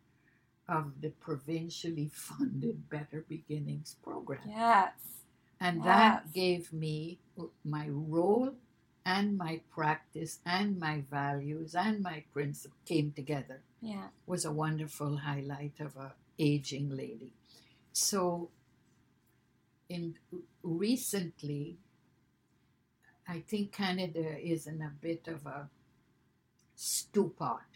of 0.69 1.01
the 1.01 1.09
provincially 1.11 2.11
funded 2.13 2.89
better 2.91 3.25
beginnings 3.29 3.97
program 4.03 4.41
Yes. 4.47 4.93
and 5.61 5.83
that 5.85 6.33
gave 6.33 6.73
me 6.73 7.19
my 7.65 7.89
role 7.91 8.55
and 9.05 9.39
my 9.39 9.61
practice 9.71 10.39
and 10.45 10.79
my 10.79 11.03
values 11.11 11.75
and 11.75 12.03
my 12.03 12.23
principle 12.35 12.77
came 12.85 13.11
together. 13.13 13.63
Yeah. 13.81 14.09
Was 14.27 14.45
a 14.45 14.53
wonderful 14.53 15.17
highlight 15.17 15.81
of 15.81 15.97
a 15.97 16.13
aging 16.39 16.91
lady. 16.97 17.33
So 17.93 18.51
in 19.89 20.15
recently 20.63 21.79
I 23.29 23.41
think 23.47 23.73
Canada 23.73 24.39
is 24.41 24.67
in 24.67 24.81
a 24.81 24.91
bit 25.03 25.29
of 25.29 25.45
a 25.45 25.69
stew 26.75 27.35
pot 27.39 27.67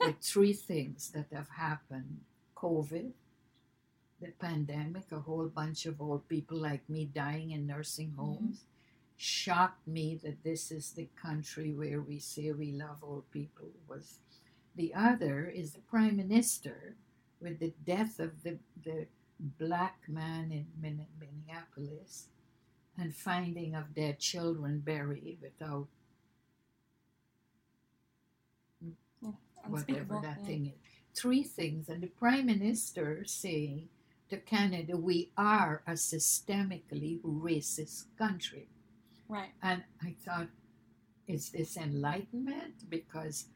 with 0.00 0.16
three 0.22 0.54
things 0.54 1.10
that 1.10 1.26
have 1.32 1.50
happened. 1.50 2.20
COVID, 2.56 3.10
the 4.20 4.28
pandemic, 4.38 5.04
a 5.12 5.20
whole 5.20 5.48
bunch 5.48 5.86
of 5.86 6.00
old 6.00 6.28
people 6.28 6.58
like 6.58 6.88
me 6.88 7.04
dying 7.04 7.50
in 7.50 7.66
nursing 7.66 8.08
mm-hmm. 8.08 8.20
homes. 8.20 8.64
Shocked 9.18 9.86
me 9.86 10.18
that 10.24 10.42
this 10.42 10.70
is 10.70 10.92
the 10.92 11.08
country 11.20 11.72
where 11.72 12.00
we 12.00 12.18
say 12.18 12.52
we 12.52 12.72
love 12.72 12.98
old 13.02 13.30
people. 13.30 13.68
Was 13.86 14.20
the 14.76 14.94
other 14.94 15.46
is 15.46 15.72
the 15.72 15.80
prime 15.80 16.16
minister 16.16 16.94
with 17.40 17.58
the 17.58 17.72
death 17.84 18.18
of 18.18 18.42
the 18.42 18.58
the 18.84 19.06
black 19.58 19.96
man 20.08 20.52
in 20.52 20.66
Minneapolis 21.18 22.26
and 22.98 23.14
finding 23.14 23.74
of 23.74 23.94
their 23.94 24.12
children 24.12 24.80
buried 24.80 25.38
without 25.40 25.88
whatever 29.66 30.20
that 30.22 30.38
yeah. 30.40 30.46
thing 30.46 30.66
is. 30.66 30.72
Three 31.14 31.42
things, 31.42 31.88
and 31.88 32.02
the 32.02 32.06
prime 32.06 32.46
minister 32.46 33.24
saying 33.24 33.88
to 34.28 34.36
Canada, 34.36 34.96
"We 34.96 35.32
are 35.36 35.82
a 35.86 35.92
systemically 35.92 37.20
racist 37.22 38.04
country." 38.16 38.68
Right. 39.28 39.50
And 39.62 39.84
I 40.02 40.16
thought, 40.24 40.48
is 41.28 41.50
this 41.50 41.76
enlightenment? 41.76 42.90
Because 42.90 43.46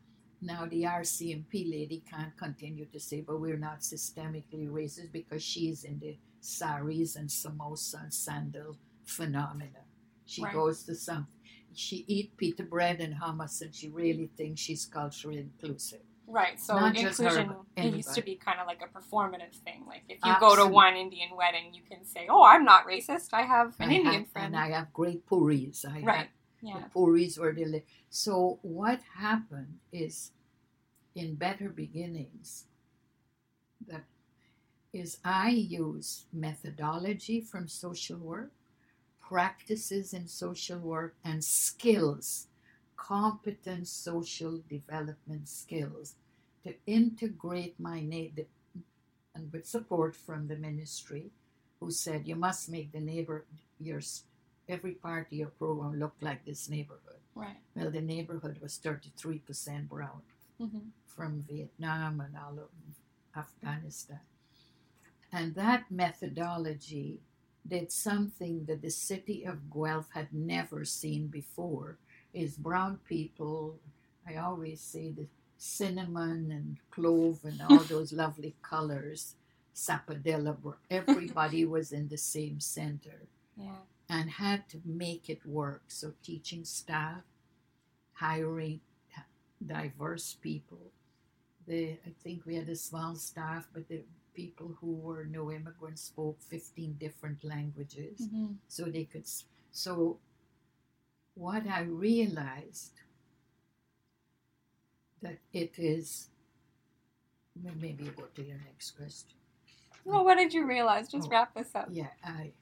now 0.44 0.66
the 0.66 0.82
RCMP 0.84 1.70
lady 1.70 2.02
can't 2.08 2.36
continue 2.36 2.86
to 2.86 3.00
say, 3.00 3.20
but 3.22 3.40
we're 3.40 3.56
not 3.56 3.80
systemically 3.80 4.68
racist 4.70 5.12
because 5.12 5.42
she's 5.42 5.84
in 5.84 5.98
the 5.98 6.16
saris 6.40 7.16
and 7.16 7.28
samosa 7.28 8.02
and 8.02 8.12
sandal 8.14 8.76
phenomena. 9.04 9.82
She 10.26 10.42
Right. 10.42 10.52
goes 10.52 10.82
to 10.84 10.94
some, 10.94 11.26
she 11.74 12.04
eat 12.06 12.36
pita 12.36 12.62
bread 12.62 13.00
and 13.00 13.14
hummus 13.14 13.60
and 13.62 13.74
she 13.74 13.88
really 13.88 14.28
thinks 14.36 14.60
she's 14.60 14.84
culturally 14.86 15.38
inclusive. 15.38 16.00
Right. 16.26 16.58
So 16.58 16.74
Not 16.78 16.94
just 16.94 17.20
her, 17.20 17.26
inclusion 17.28 17.56
it 17.76 17.94
used 17.96 18.14
to 18.14 18.22
be 18.22 18.36
kind 18.36 18.58
of 18.60 18.66
like 18.66 18.80
a 18.82 18.88
performative 18.98 19.52
thing. 19.64 19.84
Like 19.86 20.04
if 20.08 20.18
you 20.24 20.34
go 20.40 20.56
to 20.56 20.66
one 20.66 20.94
Indian 20.96 21.36
wedding, 21.36 21.74
you 21.74 21.82
can 21.82 22.02
say, 22.06 22.26
"Oh, 22.30 22.42
I'm 22.42 22.64
not 22.64 22.86
racist. 22.86 23.34
I 23.34 23.42
have 23.42 23.74
an 23.78 23.90
I 23.90 23.92
Indian 23.92 24.14
have- 24.22 24.30
friend." 24.30 24.54
And 24.54 24.56
I 24.56 24.70
have 24.70 24.90
great 24.94 25.26
puris. 25.26 25.84
I 25.84 26.00
Right. 26.00 26.28
Yeah. 26.64 26.78
the 26.78 26.90
Puris 26.90 27.38
were 27.38 27.52
deli- 27.52 27.84
So 28.10 28.58
what 28.62 29.00
happened 29.16 29.78
is 29.92 30.32
in 31.14 31.34
Better 31.34 31.68
Beginnings 31.68 32.64
that 33.86 34.04
is 34.92 35.18
I 35.24 35.50
use 35.50 36.26
methodology 36.32 37.40
from 37.40 37.68
social 37.68 38.16
work, 38.18 38.52
practices 39.20 40.14
in 40.14 40.28
social 40.28 40.78
work, 40.78 41.16
and 41.24 41.42
skills, 41.42 42.46
competent 42.96 43.88
social 43.88 44.62
development 44.68 45.48
skills 45.48 46.14
to 46.64 46.74
integrate 46.86 47.78
my 47.78 48.00
native 48.00 48.46
and 49.34 49.52
with 49.52 49.66
support 49.66 50.14
from 50.14 50.46
the 50.46 50.56
ministry 50.56 51.30
who 51.80 51.90
said 51.90 52.26
you 52.26 52.36
must 52.36 52.70
make 52.70 52.92
the 52.92 53.00
neighbor 53.00 53.44
your 53.80 54.00
every 54.68 54.92
part 54.92 55.28
of 55.28 55.32
your 55.32 55.48
program 55.48 55.98
looked 55.98 56.22
like 56.22 56.44
this 56.44 56.68
neighborhood. 56.70 57.20
Right. 57.34 57.56
Well, 57.76 57.90
the 57.90 58.00
neighborhood 58.00 58.58
was 58.62 58.80
33% 58.84 59.88
brown 59.88 60.22
hmm 60.60 60.78
from 61.06 61.44
Vietnam 61.48 62.20
and 62.20 62.36
all 62.36 62.58
of 62.58 62.70
Afghanistan. 63.36 64.20
And 65.32 65.54
that 65.56 65.90
methodology 65.90 67.20
did 67.66 67.92
something 67.92 68.64
that 68.66 68.82
the 68.82 68.90
city 68.90 69.44
of 69.44 69.70
Guelph 69.72 70.08
had 70.14 70.32
never 70.32 70.84
seen 70.84 71.28
before. 71.28 71.98
Is 72.34 72.56
brown 72.56 73.00
people, 73.08 73.78
I 74.28 74.36
always 74.36 74.80
say 74.80 75.10
the 75.12 75.26
cinnamon 75.58 76.50
and 76.52 76.78
clove 76.90 77.40
and 77.44 77.60
all 77.62 77.84
those 77.84 78.12
lovely 78.12 78.54
colors, 78.62 79.34
sapodilla, 79.74 80.56
where 80.62 80.78
everybody 80.90 81.64
was 81.76 81.92
in 81.92 82.08
the 82.08 82.18
same 82.18 82.60
center 82.60 83.28
Yeah. 83.56 83.80
And 84.08 84.30
had 84.30 84.68
to 84.70 84.80
make 84.84 85.28
it 85.30 85.44
work. 85.46 85.82
So 85.88 86.14
teaching 86.22 86.64
staff, 86.64 87.22
hiring 88.14 88.80
diverse 89.64 90.34
people. 90.34 90.92
The 91.66 91.92
I 92.06 92.10
think 92.22 92.44
we 92.44 92.56
had 92.56 92.68
a 92.68 92.76
small 92.76 93.14
staff, 93.16 93.68
but 93.72 93.88
the 93.88 94.02
people 94.34 94.76
who 94.80 94.92
were 94.92 95.24
no 95.24 95.50
immigrants 95.50 96.02
spoke 96.02 96.40
15 96.42 96.94
different 96.94 97.42
languages, 97.44 98.28
Mhm. 98.28 98.56
so 98.68 98.84
they 98.84 99.04
could. 99.04 99.26
So 99.72 100.18
what 101.34 101.66
I 101.66 101.82
realized 101.82 103.00
that 105.22 105.38
it 105.52 105.78
is. 105.78 106.28
Maybe 107.56 108.04
go 108.10 108.26
to 108.26 108.42
your 108.44 108.58
next 108.58 108.90
question. 108.92 109.38
Well, 110.04 110.24
what 110.24 110.34
did 110.34 110.52
you 110.52 110.66
realize? 110.66 111.08
Just 111.08 111.28
Oh. 111.28 111.30
wrap 111.30 111.54
this 111.54 111.74
up. 111.74 111.88
Yeah, 111.90 112.10
I 112.22 112.52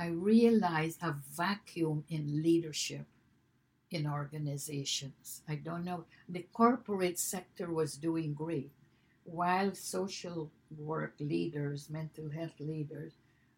I 0.00 0.06
realized 0.06 1.02
a 1.02 1.16
vacuum 1.34 2.04
in 2.08 2.40
leadership 2.40 3.06
in 3.90 4.06
organizations. 4.06 5.42
I 5.48 5.56
don't 5.56 5.84
know. 5.84 6.04
The 6.28 6.46
corporate 6.52 7.18
sector 7.18 7.72
was 7.72 7.94
doing 7.94 8.32
great, 8.32 8.70
while 9.24 9.74
social 9.74 10.52
work 10.78 11.14
leaders, 11.18 11.90
mental 11.90 12.30
health 12.30 12.60
leaders, 12.60 13.14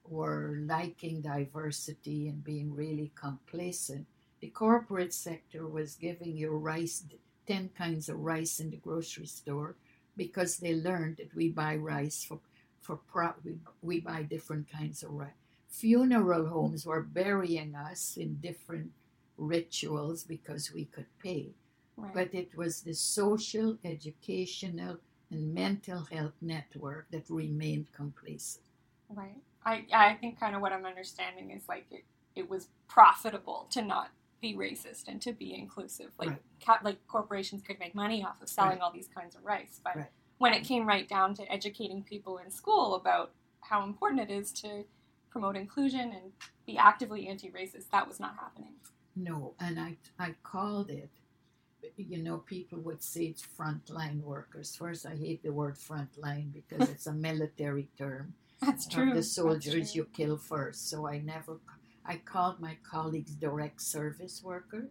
were 0.09 0.61
liking 0.63 1.21
diversity 1.21 2.29
and 2.29 2.43
being 2.43 2.75
really 2.75 3.13
complacent. 3.15 4.07
The 4.41 4.49
corporate 4.49 5.13
sector 5.13 5.67
was 5.67 5.95
giving 5.95 6.39
you 6.39 6.53
rice, 6.53 7.05
10 7.49 7.71
kinds 7.77 8.09
of 8.09 8.19
rice 8.19 8.61
in 8.61 8.71
the 8.71 8.79
grocery 8.79 9.27
store 9.27 9.77
because 10.17 10.57
they 10.57 10.75
learned 10.75 11.19
that 11.19 11.35
we 11.35 11.51
buy 11.51 11.77
rice 11.77 12.25
for, 12.25 12.41
for 12.81 12.97
pro, 12.97 13.35
we, 13.45 13.57
we 13.83 14.01
buy 14.01 14.23
different 14.23 14.73
kinds 14.73 15.03
of 15.03 15.11
rice. 15.11 15.40
Funeral 15.71 16.47
homes 16.47 16.85
were 16.85 17.03
burying 17.03 17.75
us 17.75 18.17
in 18.17 18.35
different 18.37 18.91
rituals 19.39 20.25
because 20.25 20.73
we 20.73 20.85
could 20.85 21.07
pay. 21.23 21.51
Right. 21.97 22.13
But 22.15 22.35
it 22.35 22.57
was 22.57 22.83
the 22.83 22.95
social, 22.95 23.79
educational, 23.85 24.99
and 25.31 25.55
mental 25.55 26.05
health 26.11 26.35
network 26.41 27.07
that 27.13 27.31
remained 27.31 27.93
complacent. 27.93 28.65
Right. 29.09 29.37
I 29.65 29.87
I 29.93 30.15
think 30.15 30.41
kind 30.41 30.57
of 30.57 30.61
what 30.63 30.73
I'm 30.73 30.87
understanding 30.87 31.51
is 31.51 31.69
like 31.69 31.87
it, 31.91 32.05
it 32.35 32.51
was 32.51 32.69
profitable 32.89 33.67
to 33.71 33.83
not 33.83 34.11
be 34.41 34.55
racist 34.55 35.07
and 35.07 35.21
to 35.23 35.33
be 35.33 35.55
inclusive. 35.55 36.11
Like 36.19 36.31
Right. 36.31 36.43
ca- 36.65 36.81
like 36.83 37.07
corporations 37.07 37.63
could 37.63 37.79
make 37.79 37.95
money 37.95 38.25
off 38.25 38.43
of 38.43 38.49
selling 38.49 38.73
Right. 38.73 38.81
all 38.81 38.93
these 38.93 39.09
kinds 39.09 39.37
of 39.37 39.45
rice, 39.45 39.81
but 39.85 40.11
when 40.39 40.53
it 40.55 40.65
came 40.65 40.87
right 40.87 41.07
down 41.09 41.35
to 41.35 41.53
educating 41.53 42.03
people 42.03 42.39
in 42.39 42.51
school 42.51 42.95
about 42.95 43.33
how 43.61 43.85
important 43.85 44.21
it 44.23 44.31
is 44.33 44.51
to 44.53 44.85
promote 45.31 45.57
inclusion 45.57 46.13
and 46.13 46.33
be 46.67 46.77
actively 46.77 47.29
anti-racist, 47.29 47.91
that 47.93 48.07
was 48.07 48.21
not 48.21 48.37
happening. 48.37 48.75
No, 49.17 49.55
and 49.61 49.79
I, 49.79 49.97
I 50.19 50.35
called 50.43 50.91
it, 50.91 51.11
you 51.97 52.23
know, 52.23 52.39
people 52.39 52.79
would 52.81 53.03
say 53.03 53.25
it's 53.25 53.45
frontline 53.59 54.23
workers. 54.23 54.77
First, 54.77 55.07
I 55.07 55.17
hate 55.17 55.43
the 55.43 55.53
word 55.53 55.77
frontline 55.77 56.53
because 56.53 56.89
it's 56.89 57.07
a 57.07 57.13
military 57.29 57.89
term. 57.99 58.35
That's 58.61 58.87
true. 58.87 59.15
the 59.15 59.23
soldiers 59.23 59.93
true. 59.93 60.03
you 60.03 60.09
kill 60.13 60.37
first. 60.37 60.91
So 60.91 61.07
I 61.07 61.19
never, 61.19 61.59
I 62.05 62.17
called 62.17 62.61
my 62.61 62.77
colleagues 62.89 63.33
direct 63.33 63.81
service 63.81 64.43
worker 64.43 64.89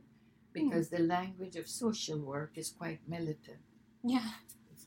because 0.53 0.89
the 0.89 0.99
language 0.99 1.55
of 1.55 1.67
social 1.67 2.19
work 2.19 2.53
is 2.55 2.69
quite 2.69 2.99
militant. 3.07 3.59
Yeah. 4.03 4.29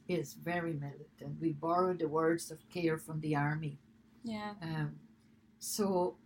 It 0.08 0.18
is 0.18 0.34
very 0.34 0.72
militant. 0.72 1.40
We 1.40 1.52
borrow 1.52 1.94
the 1.94 2.08
words 2.08 2.50
of 2.50 2.58
care 2.68 2.98
from 2.98 3.20
the 3.20 3.36
army. 3.36 3.78
Yeah. 4.24 4.54
Um, 4.60 4.96
so 5.62 6.16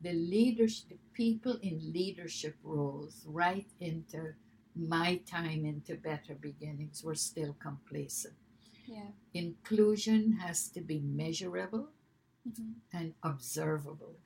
the 0.00 0.12
leadership, 0.14 0.88
the 0.88 0.98
people 1.12 1.58
in 1.62 1.92
leadership 1.92 2.56
roles, 2.64 3.24
right 3.26 3.66
into 3.80 4.34
my 4.76 5.16
time 5.26 5.66
into 5.66 5.96
Better 5.96 6.34
Beginnings, 6.34 7.04
were 7.04 7.14
still 7.14 7.54
complacent. 7.60 8.34
Yeah. 8.86 9.10
Inclusion 9.34 10.32
has 10.34 10.68
to 10.70 10.80
be 10.80 11.00
measurable 11.00 11.90
Mhm. 12.48 12.74
and 12.92 13.14
observable. 13.22 14.16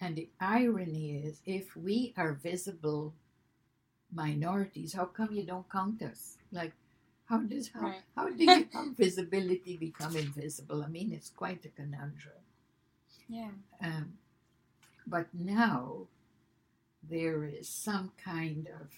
And 0.00 0.16
the 0.16 0.30
irony 0.40 1.16
is, 1.18 1.42
if 1.46 1.76
we 1.76 2.14
are 2.16 2.34
visible 2.34 3.14
minorities, 4.12 4.92
how 4.94 5.06
come 5.06 5.32
you 5.34 5.44
don't 5.44 5.70
count 5.70 6.02
us? 6.02 6.38
Like, 6.52 6.74
how 7.26 7.40
does 7.42 7.68
how, 7.68 7.82
Right. 7.82 8.02
how 8.16 8.30
do 8.30 8.44
you, 8.44 8.68
how 8.72 8.90
visibility 8.92 9.76
become 9.76 10.16
invisible? 10.16 10.82
I 10.82 10.88
mean, 10.88 11.12
it's 11.12 11.30
quite 11.30 11.64
a 11.64 11.68
conundrum. 11.70 12.37
Yeah. 13.28 13.50
Um, 13.82 14.14
but 15.06 15.26
now 15.32 16.06
there 17.08 17.44
is 17.44 17.68
some 17.68 18.12
kind 18.22 18.68
of 18.80 18.88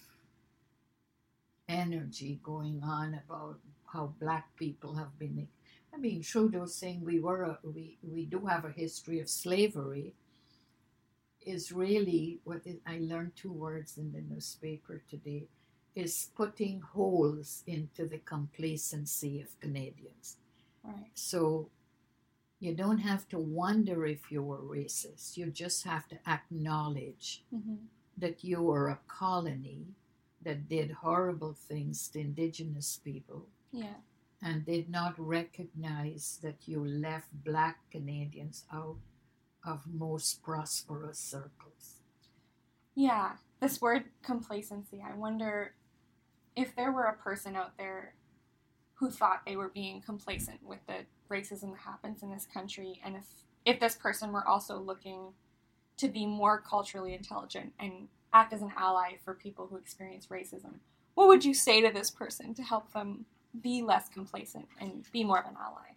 energy 1.68 2.40
going 2.42 2.82
on 2.82 3.20
about 3.26 3.58
how 3.92 4.12
black 4.20 4.56
people 4.56 4.94
have 4.94 5.18
been. 5.18 5.48
I 5.92 5.96
mean, 5.96 6.22
Trudeau 6.22 6.66
saying 6.66 7.04
we 7.04 7.20
were 7.20 7.42
a, 7.42 7.58
we 7.62 7.98
we 8.02 8.24
do 8.24 8.46
have 8.46 8.64
a 8.64 8.70
history 8.70 9.20
of 9.20 9.28
slavery 9.28 10.14
is 11.42 11.72
really 11.72 12.38
what 12.44 12.60
is, 12.66 12.76
I 12.86 12.98
learned 13.00 13.32
two 13.36 13.52
words 13.52 13.96
in 13.96 14.12
the 14.12 14.20
newspaper 14.20 15.02
today 15.08 15.48
is 15.94 16.28
putting 16.36 16.80
holes 16.80 17.62
into 17.66 18.06
the 18.06 18.18
complacency 18.18 19.40
of 19.40 19.58
Canadians. 19.60 20.36
Right. 20.84 21.10
So 21.14 21.68
you 22.60 22.74
don't 22.74 22.98
have 22.98 23.26
to 23.30 23.38
wonder 23.38 24.06
if 24.06 24.30
you 24.30 24.42
were 24.42 24.60
racist. 24.60 25.36
You 25.36 25.46
just 25.50 25.84
have 25.84 26.06
to 26.08 26.18
acknowledge 26.26 27.42
hmm 27.50 27.76
that 28.18 28.44
you 28.44 28.60
were 28.62 28.90
a 28.90 28.98
colony 29.08 29.86
that 30.42 30.68
did 30.68 30.90
horrible 30.90 31.54
things 31.54 32.06
to 32.08 32.20
indigenous 32.20 33.00
people 33.02 33.46
Yeah. 33.72 33.94
and 34.42 34.66
did 34.66 34.90
not 34.90 35.14
recognize 35.18 36.38
that 36.42 36.68
you 36.68 36.84
left 36.84 37.28
black 37.44 37.78
Canadians 37.90 38.64
out 38.70 38.98
of 39.64 39.86
most 39.86 40.42
prosperous 40.42 41.18
circles. 41.18 42.00
Yeah, 42.94 43.36
this 43.60 43.80
word 43.80 44.04
complacency. 44.22 45.02
I 45.02 45.14
wonder 45.14 45.74
if 46.56 46.76
there 46.76 46.92
were 46.92 47.04
a 47.04 47.16
person 47.16 47.56
out 47.56 47.78
there 47.78 48.14
who 49.00 49.10
thought 49.10 49.40
they 49.46 49.56
were 49.56 49.70
being 49.70 50.02
complacent 50.02 50.62
with 50.62 50.78
the 50.86 51.06
racism 51.30 51.72
that 51.72 51.80
happens 51.86 52.22
in 52.22 52.30
this 52.30 52.46
country, 52.46 53.00
and 53.02 53.16
if 53.16 53.24
if 53.64 53.80
this 53.80 53.94
person 53.94 54.30
were 54.30 54.46
also 54.46 54.78
looking 54.78 55.32
to 55.96 56.08
be 56.08 56.26
more 56.26 56.60
culturally 56.60 57.14
intelligent 57.14 57.72
and 57.78 58.08
act 58.32 58.52
as 58.52 58.62
an 58.62 58.72
ally 58.76 59.12
for 59.24 59.34
people 59.34 59.66
who 59.66 59.76
experience 59.76 60.28
racism, 60.28 60.74
what 61.14 61.28
would 61.28 61.44
you 61.44 61.54
say 61.54 61.80
to 61.80 61.92
this 61.92 62.10
person 62.10 62.54
to 62.54 62.62
help 62.62 62.92
them 62.92 63.24
be 63.62 63.82
less 63.82 64.08
complacent 64.08 64.66
and 64.80 65.04
be 65.12 65.24
more 65.24 65.38
of 65.38 65.46
an 65.46 65.56
ally? 65.60 65.88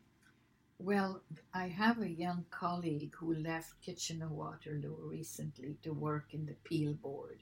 Well, 0.80 1.22
I 1.54 1.68
have 1.68 2.02
a 2.02 2.10
young 2.10 2.46
colleague 2.50 3.14
who 3.16 3.36
left 3.36 3.82
Kitchener 3.82 4.28
Waterloo 4.28 4.98
recently 5.10 5.78
to 5.84 5.94
work 5.94 6.34
in 6.34 6.46
the 6.46 6.56
Peel 6.64 6.94
Board. 6.94 7.40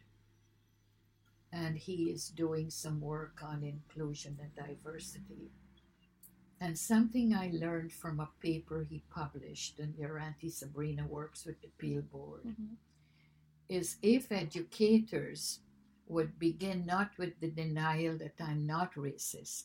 And 1.53 1.77
he 1.77 2.09
is 2.11 2.29
doing 2.29 2.69
some 2.69 3.01
work 3.01 3.39
on 3.43 3.63
inclusion 3.63 4.37
and 4.41 4.55
diversity. 4.55 5.51
And 6.61 6.77
something 6.77 7.33
I 7.33 7.49
learned 7.53 7.91
from 7.91 8.19
a 8.19 8.29
paper 8.39 8.85
he 8.89 9.03
published, 9.09 9.79
and 9.79 9.95
your 9.97 10.19
Auntie 10.19 10.49
Sabrina 10.49 11.05
works 11.07 11.45
with 11.45 11.59
the 11.61 11.69
Peel 11.77 12.01
Board, 12.03 12.43
Mm-hmm. 12.45 12.75
is 13.67 13.97
if 14.01 14.31
educators 14.31 15.59
would 16.07 16.37
begin 16.37 16.85
not 16.85 17.11
with 17.17 17.39
the 17.39 17.49
denial 17.49 18.17
that 18.17 18.35
I'm 18.39 18.65
not 18.67 18.93
racist, 18.95 19.63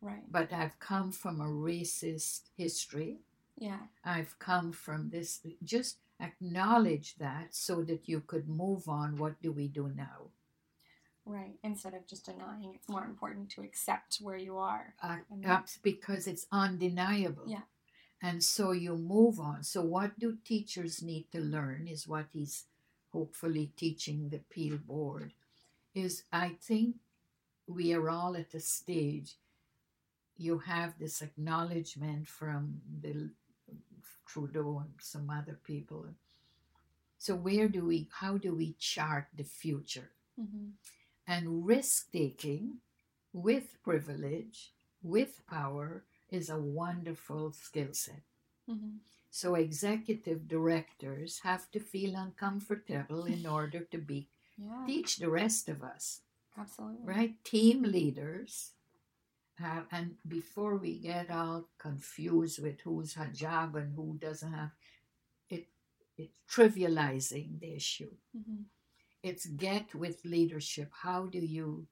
Right. 0.00 0.22
but 0.30 0.52
I've 0.52 0.78
come 0.78 1.12
from 1.12 1.40
a 1.40 1.44
racist 1.46 2.50
history. 2.56 3.20
Yeah. 3.56 3.78
I've 4.04 4.38
come 4.38 4.72
from 4.72 5.08
this. 5.10 5.40
Just 5.62 5.98
acknowledge 6.20 7.16
that 7.16 7.54
so 7.54 7.82
that 7.84 8.08
you 8.08 8.20
could 8.20 8.48
move 8.48 8.88
on. 8.88 9.16
What 9.16 9.40
do 9.40 9.50
we 9.52 9.68
do 9.68 9.88
now? 9.94 10.30
Right. 11.26 11.54
Instead 11.62 11.94
of 11.94 12.06
just 12.06 12.26
denying, 12.26 12.72
it's 12.74 12.88
more 12.88 13.04
important 13.04 13.50
to 13.50 13.62
accept 13.62 14.18
where 14.20 14.36
you 14.36 14.58
are. 14.58 14.94
Uh, 15.02 15.16
that's 15.40 15.78
because 15.78 16.26
it's 16.26 16.46
undeniable. 16.52 17.44
Yeah. 17.46 17.62
And 18.22 18.42
so 18.42 18.72
you 18.72 18.96
move 18.96 19.40
on. 19.40 19.64
So, 19.64 19.82
what 19.82 20.18
do 20.18 20.36
teachers 20.44 21.02
need 21.02 21.26
to 21.32 21.40
learn 21.40 21.88
is 21.88 22.06
what 22.06 22.26
he's 22.32 22.64
hopefully 23.10 23.70
teaching 23.76 24.28
the 24.28 24.40
Peel 24.50 24.76
Board. 24.76 25.32
Is 25.94 26.24
I 26.32 26.56
think 26.60 26.96
we 27.66 27.94
are 27.94 28.10
all 28.10 28.36
at 28.36 28.52
a 28.54 28.60
stage. 28.60 29.36
You 30.36 30.58
have 30.58 30.98
this 30.98 31.22
acknowledgement 31.22 32.26
from 32.28 32.80
the 33.00 33.30
Trudeau 34.26 34.80
and 34.80 34.94
some 35.00 35.30
other 35.30 35.58
people. 35.62 36.06
So 37.18 37.36
where 37.36 37.68
do 37.68 37.86
we? 37.86 38.08
How 38.10 38.36
do 38.36 38.54
we 38.54 38.74
chart 38.78 39.26
the 39.36 39.44
future? 39.44 40.10
Mm-hmm. 40.40 40.70
And 41.26 41.66
risk 41.66 42.12
taking 42.12 42.78
with 43.32 43.82
privilege, 43.82 44.72
with 45.02 45.46
power, 45.46 46.04
is 46.30 46.50
a 46.50 46.58
wonderful 46.58 47.52
skill 47.52 47.92
set. 47.92 48.22
Mm-hmm. 48.68 48.98
So 49.30 49.54
executive 49.56 50.48
directors 50.48 51.40
have 51.42 51.70
to 51.72 51.80
feel 51.80 52.14
uncomfortable 52.16 53.24
in 53.24 53.46
order 53.58 53.80
to 53.90 53.98
be 53.98 54.28
Yeah, 54.56 54.84
teach 54.86 55.16
the 55.18 55.30
rest 55.30 55.68
of 55.68 55.82
us, 55.82 56.20
absolutely. 56.58 57.04
right? 57.04 57.44
Team 57.44 57.82
leaders. 57.82 58.72
Have, 59.58 59.86
and 59.92 60.16
before 60.26 60.76
we 60.76 60.98
get 60.98 61.30
all 61.30 61.68
confused 61.78 62.60
with 62.62 62.80
who's 62.80 63.14
hijab 63.14 63.76
and 63.76 63.94
who 63.94 64.18
doesn't 64.20 64.52
have, 64.52 64.72
it 65.48 65.68
it's 66.16 66.40
trivializing 66.50 67.60
the 67.60 67.74
issue. 67.74 68.10
Mm-hmm. 68.36 68.62
It's 69.24 69.46
get 69.46 69.94
with 69.94 70.24
leadership. 70.26 70.90
How 71.02 71.24
do 71.24 71.38
you 71.38 71.86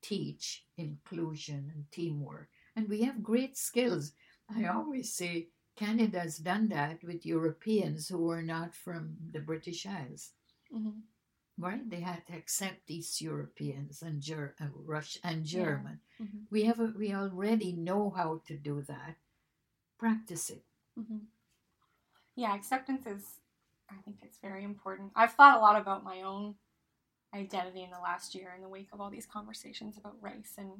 teach 0.00 0.64
inclusion 0.78 1.70
and 1.74 1.84
teamwork? 1.92 2.48
And 2.74 2.88
we 2.88 3.02
have 3.02 3.22
great 3.22 3.58
skills. 3.58 4.12
I 4.56 4.64
always 4.64 5.12
say 5.12 5.48
Canada's 5.76 6.38
done 6.38 6.68
that 6.70 7.04
with 7.04 7.26
Europeans 7.26 8.08
who 8.08 8.30
are 8.30 8.40
not 8.40 8.74
from 8.74 9.16
the 9.32 9.40
British 9.40 9.84
Isles, 9.86 10.32
Mm-hmm. 10.74 11.00
right? 11.58 11.90
They 11.90 12.00
had 12.00 12.26
to 12.28 12.34
accept 12.36 12.90
East 12.90 13.20
Europeans 13.20 14.00
and 14.00 14.22
Ger- 14.22 14.54
uh, 14.58 14.68
Rush 14.72 15.18
and 15.22 15.44
Yeah. 15.44 15.64
German. 15.64 16.00
Mm-hmm. 16.22 16.38
We 16.50 16.62
have 16.64 16.80
a, 16.80 16.92
we 16.96 17.12
already 17.14 17.72
know 17.72 18.08
how 18.16 18.40
to 18.46 18.56
do 18.56 18.80
that. 18.88 19.16
Practice 19.98 20.48
it. 20.50 20.64
Mm-hmm. 20.98 21.18
Yeah, 22.36 22.54
acceptance 22.54 23.06
is, 23.06 23.24
I 23.90 23.96
think 24.04 24.18
it's 24.22 24.38
very 24.38 24.64
important. 24.64 25.12
I've 25.14 25.34
thought 25.34 25.56
a 25.56 25.60
lot 25.60 25.76
about 25.80 26.02
my 26.04 26.22
own 26.22 26.54
identity 27.34 27.82
in 27.82 27.90
the 27.90 28.00
last 28.00 28.34
year 28.34 28.52
in 28.56 28.62
the 28.62 28.68
wake 28.68 28.88
of 28.92 29.00
all 29.00 29.10
these 29.10 29.26
conversations 29.26 29.96
about 29.98 30.16
race 30.20 30.54
and 30.56 30.70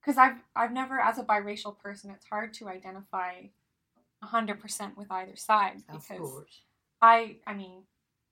because 0.00 0.18
I've 0.18 0.36
I've 0.56 0.72
never 0.72 1.00
as 1.00 1.18
a 1.18 1.22
biracial 1.24 1.78
person 1.78 2.10
it's 2.10 2.26
hard 2.26 2.52
to 2.54 2.68
identify 2.68 3.42
100% 4.22 4.96
with 4.96 5.10
either 5.10 5.36
side 5.36 5.82
because. 5.92 6.44
I 7.02 7.36
I 7.46 7.54
mean 7.54 7.82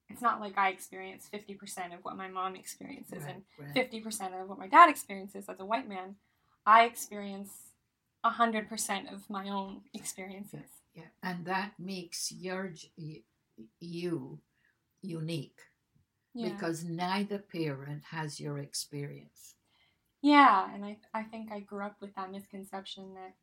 it's 0.08 0.22
not 0.22 0.40
like 0.40 0.58
I 0.58 0.68
experience 0.68 1.28
50% 1.32 1.94
of 1.94 2.04
what 2.04 2.16
my 2.16 2.28
mom 2.28 2.54
experiences 2.54 3.24
Right, 3.24 3.42
and 3.58 3.74
right. 3.74 4.04
50% 4.04 4.40
of 4.42 4.48
what 4.48 4.58
my 4.58 4.68
dad 4.68 4.90
experiences 4.90 5.46
as 5.48 5.58
a 5.58 5.64
white 5.64 5.88
man. 5.88 6.16
I 6.66 6.84
experience 6.84 7.72
100% 8.24 9.12
of 9.12 9.28
my 9.30 9.48
own 9.48 9.80
experiences. 9.94 10.60
Yeah, 10.94 11.04
and 11.22 11.44
that 11.46 11.72
makes 11.78 12.30
your 12.30 12.72
you 13.80 14.38
unique 15.00 15.60
Yeah. 16.34 16.50
because 16.50 16.84
neither 16.84 17.38
parent 17.38 18.04
has 18.10 18.40
your 18.40 18.58
experience. 18.58 19.54
Yeah, 20.22 20.72
and 20.72 20.84
I, 20.84 20.96
I 21.12 21.24
think 21.24 21.50
I 21.52 21.60
grew 21.60 21.84
up 21.84 21.96
with 22.00 22.14
that 22.14 22.30
misconception 22.30 23.14
that 23.14 23.34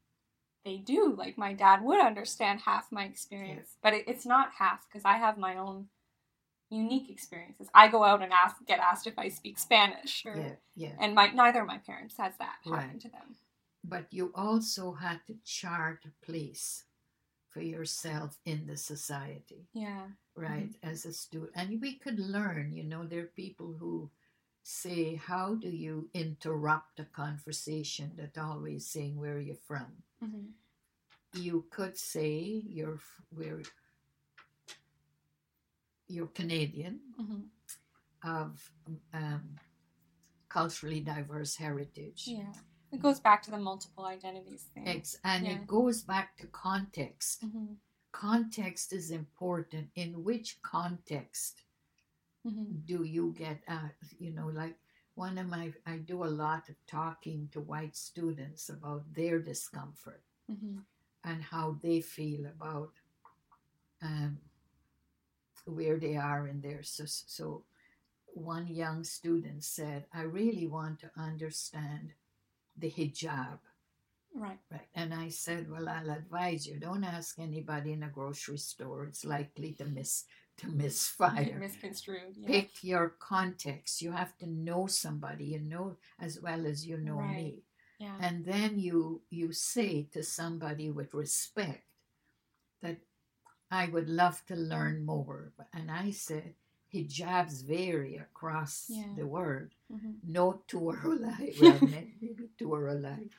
they 0.66 0.78
do. 0.78 1.14
Like, 1.18 1.38
my 1.38 1.54
dad 1.54 1.82
would 1.84 2.00
understand 2.04 2.62
half 2.62 2.92
my 2.92 3.04
experience, 3.06 3.76
but 3.84 3.94
it, 3.94 4.06
it's 4.08 4.26
not 4.26 4.52
half 4.58 4.88
because 4.88 5.04
I 5.06 5.18
have 5.18 5.38
my 5.38 5.58
own 5.58 5.88
unique 6.70 7.10
experiences. 7.10 7.68
I 7.74 7.88
go 7.90 8.04
out 8.04 8.22
and 8.22 8.32
ask, 8.32 8.56
get 8.66 8.80
asked 8.80 9.08
if 9.08 9.18
I 9.20 9.30
speak 9.30 9.60
Spanish, 9.60 10.24
or, 10.26 10.36
Yeah, 10.38 10.56
yeah. 10.76 10.96
and 11.00 11.14
my 11.16 11.28
neither 11.32 11.62
of 11.62 11.68
my 11.68 11.80
parents 11.80 12.16
has 12.18 12.34
that 12.38 12.56
happen 12.64 12.72
Right. 12.92 13.00
to 13.02 13.10
them. 13.10 13.36
But 13.84 14.08
you 14.12 14.32
also 14.36 14.94
had 14.94 15.20
to 15.28 15.36
chart 15.44 16.06
a 16.06 16.26
place 16.26 16.86
for 17.50 17.62
yourself 17.62 18.38
in 18.46 18.68
the 18.68 18.78
society, 18.78 19.68
Yeah. 19.74 20.08
Right? 20.40 20.72
As 20.84 21.06
a 21.06 21.14
student, 21.14 21.52
and 21.56 21.82
we 21.82 21.96
could 21.96 22.20
learn. 22.20 22.74
You 22.74 22.84
know, 22.84 23.06
there 23.06 23.24
are 23.24 23.36
people 23.36 23.76
who 23.80 24.10
say, 24.64 25.16
"How 25.16 25.56
do 25.56 25.70
you 25.70 26.10
interrupt 26.14 27.00
a 27.00 27.06
conversation 27.06 28.12
that 28.18 28.38
always 28.38 28.88
saying 28.88 29.18
where 29.20 29.36
are 29.38 29.48
you 29.52 29.58
from?" 29.68 30.04
hmm 30.22 30.48
you 31.34 31.66
could 31.70 31.98
say 31.98 32.64
you're 32.66 33.00
we're 33.32 33.62
you're 36.08 36.28
Canadian 36.28 37.00
hmm 37.18 37.42
of 38.24 38.70
um, 39.14 39.56
culturally 40.50 41.00
diverse 41.00 41.56
heritage. 41.56 42.24
Yeah. 42.28 42.52
It 42.92 43.02
goes 43.02 43.20
back 43.20 43.44
to 43.44 43.52
the 43.52 43.58
multiple 43.58 44.06
identities 44.06 44.68
thing. 44.74 44.88
Ex- 44.88 45.18
and 45.24 45.46
Yeah. 45.46 45.54
it 45.54 45.68
goes 45.68 46.02
back 46.02 46.38
to 46.40 46.48
context. 46.48 47.44
hmm 47.44 47.74
Context 48.12 48.94
is 48.94 49.12
important. 49.12 49.90
In 49.96 50.24
which 50.24 50.62
context 50.62 51.64
hmm 52.44 52.80
do 52.86 53.04
you 53.04 53.34
get 53.38 53.62
at? 53.68 53.96
You 54.20 54.32
know, 54.32 54.48
like 54.48 54.76
one 55.16 55.38
of 55.38 55.48
my, 55.48 55.74
I 55.86 55.98
do 55.98 56.24
a 56.24 56.36
lot 56.46 56.70
of 56.70 56.76
talking 56.88 57.50
to 57.52 57.62
white 57.62 57.96
students 57.96 58.70
about 58.70 59.04
their 59.14 59.40
discomfort. 59.40 60.24
hmm 60.48 60.80
and 61.24 61.44
how 61.44 61.78
they 61.84 62.02
feel 62.02 62.46
about 62.46 62.92
um, 64.02 64.38
where 65.66 65.98
they 65.98 66.16
are 66.18 66.48
in 66.48 66.62
their 66.62 66.84
so, 66.84 67.04
so 67.06 67.64
one 68.34 68.68
young 68.68 69.04
student 69.04 69.64
said 69.64 70.06
i 70.14 70.22
really 70.22 70.68
want 70.68 71.00
to 71.00 71.12
understand 71.18 72.14
the 72.78 72.90
hijab 72.92 73.60
Right. 74.36 74.60
right 74.72 74.88
and 74.96 75.14
i 75.14 75.30
said 75.30 75.70
well 75.70 75.90
i'll 75.90 76.10
advise 76.12 76.66
you 76.68 76.80
don't 76.80 77.04
ask 77.04 77.38
anybody 77.40 77.92
in 77.94 78.04
a 78.04 78.10
grocery 78.10 78.58
store 78.58 79.06
it's 79.06 79.26
likely 79.26 79.74
to 79.74 79.86
miss 79.86 80.26
to 80.58 80.68
misfire 80.68 81.58
misconstrued. 81.60 82.36
Yeah. 82.38 82.48
pick 82.48 82.84
your 82.84 83.16
context 83.20 84.02
you 84.02 84.12
have 84.12 84.38
to 84.38 84.48
know 84.48 84.88
somebody 84.88 85.46
you 85.46 85.60
know 85.60 85.98
as 86.20 86.40
well 86.42 86.66
as 86.66 86.86
you 86.86 86.98
know 86.98 87.18
Right. 87.18 87.36
me 87.36 87.64
yeah. 88.00 88.16
and 88.20 88.46
then 88.46 88.80
you 88.80 89.22
you 89.30 89.52
say 89.52 90.04
to 90.14 90.24
somebody 90.24 90.90
with 90.92 91.14
respect 91.14 91.84
that 92.82 92.98
i 93.72 93.88
would 93.88 94.10
love 94.10 94.44
to 94.48 94.56
learn 94.56 95.06
more 95.06 95.54
and 95.74 95.92
i 95.92 96.12
said 96.12 96.54
hijabs 96.94 97.64
vary 97.64 98.16
across 98.18 98.86
Yeah. 98.90 99.14
the 99.18 99.28
world 99.28 99.70
hmm 99.92 100.14
no 100.24 100.62
two 100.68 100.90
are 100.90 101.06
alike 101.16 101.56
well 101.60 101.82
maybe 101.82 102.36
two 102.58 102.74
are 102.74 102.88
alike 102.90 103.32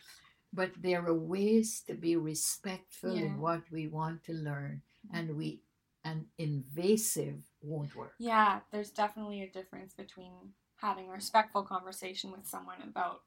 but 0.52 0.70
there 0.80 1.04
are 1.06 1.14
ways 1.14 1.80
to 1.86 1.94
be 1.94 2.16
respectful 2.16 3.14
Yeah. 3.14 3.22
in 3.22 3.40
what 3.40 3.62
we 3.70 3.86
want 3.88 4.24
to 4.24 4.32
learn 4.32 4.82
mm-hmm. 5.06 5.16
and 5.16 5.36
we 5.36 5.62
and 6.02 6.26
invasive 6.38 7.42
won't 7.60 7.94
work 7.94 8.14
Yeah, 8.18 8.60
there's 8.72 8.90
definitely 8.90 9.42
a 9.42 9.50
difference 9.50 9.92
between 9.92 10.32
having 10.76 11.08
a 11.08 11.12
respectful 11.12 11.62
conversation 11.62 12.32
with 12.32 12.46
someone 12.46 12.80
about 12.82 13.20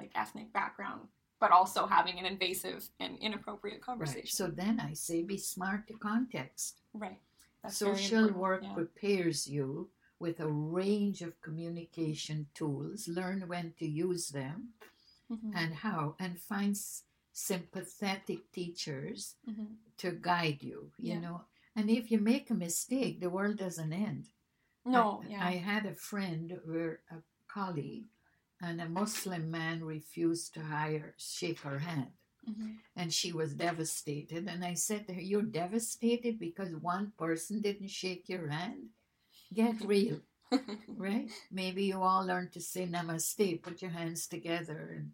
like 0.00 0.10
ethnic 0.16 0.52
background, 0.52 1.02
but 1.40 1.52
also 1.52 1.86
having 1.86 2.18
an 2.18 2.26
invasive 2.26 2.88
and 2.98 3.18
inappropriate 3.18 3.80
conversation. 3.80 4.20
right 4.20 4.28
so 4.28 4.46
then 4.48 4.80
i 4.80 4.92
say 4.92 5.22
be 5.22 5.36
smart 5.38 5.86
to 5.86 5.94
context 5.94 6.80
right. 6.92 7.20
That's 7.62 7.76
Social 7.76 8.30
work 8.32 8.62
yeah. 8.62 8.72
prepares 8.72 9.46
you 9.48 9.90
with 10.20 10.40
a 10.40 10.46
range 10.48 11.22
of 11.22 11.40
communication 11.40 12.46
tools. 12.54 13.08
Learn 13.08 13.44
when 13.48 13.72
to 13.78 13.86
use 13.86 14.28
them 14.28 14.68
Mhm, 15.30 15.52
and 15.52 15.74
how, 15.74 16.16
and 16.18 16.40
find 16.40 16.72
s- 16.72 17.04
sympathetic 17.32 18.50
teachers 18.52 19.36
mhm. 19.46 19.78
to 19.98 20.12
guide 20.12 20.62
you, 20.62 20.92
you 20.98 21.14
Yeah. 21.14 21.20
know. 21.20 21.46
And 21.76 21.90
if 21.90 22.10
you 22.10 22.18
make 22.18 22.50
a 22.50 22.54
mistake, 22.54 23.20
the 23.20 23.30
world 23.30 23.58
doesn't 23.58 23.92
end. 23.92 24.28
No, 24.84 25.22
I, 25.22 25.28
yeah. 25.28 25.48
I 25.48 25.52
had 25.56 25.86
a 25.86 25.94
friend 25.94 26.52
or 26.66 27.02
a 27.10 27.22
colleague, 27.48 28.06
and 28.60 28.80
a 28.80 28.88
Muslim 28.88 29.50
man 29.50 29.84
refused 29.84 30.54
to 30.54 30.62
hire, 30.64 31.14
shake 31.18 31.60
her 31.60 31.78
hand 31.80 32.12
Mhm. 32.46 32.78
and 32.96 33.12
she 33.12 33.32
was 33.32 33.54
devastated. 33.54 34.48
And 34.48 34.64
I 34.64 34.74
said 34.74 35.06
to 35.06 35.14
her, 35.14 35.20
You're 35.20 35.42
devastated 35.42 36.38
because 36.38 36.74
one 36.74 37.12
person 37.18 37.60
didn't 37.60 37.90
shake 37.90 38.28
your 38.28 38.48
hand? 38.48 38.88
Get 39.52 39.80
real, 39.82 40.20
right? 40.96 41.30
Maybe 41.50 41.84
you 41.84 42.02
all 42.02 42.26
learn 42.26 42.50
to 42.52 42.60
say 42.60 42.86
namaste, 42.86 43.62
put 43.62 43.82
your 43.82 43.90
hands 43.92 44.26
together. 44.26 44.94
And 44.96 45.12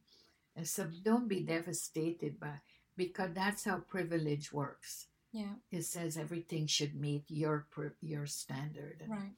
so 0.62 0.87
don't 1.03 1.29
be 1.29 1.40
devastated 1.40 2.38
by 2.38 2.61
because 2.97 3.31
that's 3.35 3.64
how 3.64 3.79
privilege 3.79 4.53
works. 4.53 5.09
yeah, 5.33 5.55
It 5.71 5.83
says 5.85 6.17
everything 6.17 6.67
should 6.69 6.95
meet 6.95 7.25
your 7.29 7.67
your 8.01 8.27
standard. 8.27 8.99
And, 9.03 9.11
right. 9.11 9.33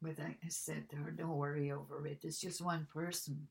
But 0.00 0.18
I, 0.20 0.36
said 0.48 0.88
to 0.90 0.96
her, 0.96 1.10
Don't 1.10 1.36
worry 1.36 1.70
over 1.72 2.06
it. 2.06 2.20
It's 2.22 2.40
just 2.40 2.60
one 2.60 2.86
person. 2.92 3.48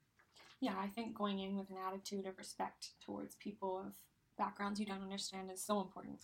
Yeah, 0.62 0.76
I 0.80 0.88
think 0.88 1.16
going 1.16 1.40
in 1.40 1.58
with 1.58 1.70
an 1.70 1.78
attitude 1.88 2.26
of 2.26 2.38
respect 2.38 2.92
towards 3.06 3.36
people 3.36 3.78
of 3.78 3.94
backgrounds 4.38 4.80
you 4.80 4.86
don't 4.86 5.02
understand 5.04 5.52
is 5.52 5.64
so 5.64 5.82
important. 5.82 6.20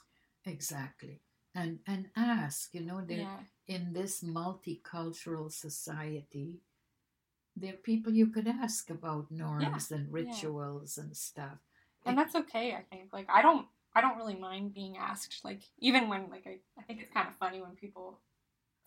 Exactly. 0.46 1.22
And 1.54 1.80
and 1.86 2.10
ask, 2.16 2.74
you 2.74 2.82
know, 2.82 3.04
Yeah, 3.08 3.40
in 3.68 3.94
this 3.94 4.24
multicultural 4.24 5.52
society, 5.52 6.62
there 7.56 7.74
are 7.74 7.78
people 7.78 8.14
you 8.14 8.28
could 8.28 8.48
ask 8.48 8.90
about 8.90 9.32
norms 9.32 9.92
and 9.92 10.12
rituals 10.12 10.98
and 10.98 11.16
stuff. 11.16 11.58
and 12.06 12.18
that's 12.18 12.36
okay. 12.36 12.74
I 12.74 12.82
think. 12.90 13.14
Like, 13.14 13.28
I 13.30 13.42
don't, 13.42 13.68
I 13.96 14.02
don't 14.02 14.18
really 14.18 14.36
mind 14.36 14.74
being 14.74 14.98
asked. 14.98 15.44
Like 15.44 15.62
even 15.80 16.10
when 16.10 16.30
like 16.30 16.46
I, 16.48 16.60
I 16.80 16.84
think 16.84 17.02
it's 17.02 17.14
kind 17.14 17.28
of 17.28 17.36
funny 17.36 17.62
when 17.62 17.76
people 17.76 18.20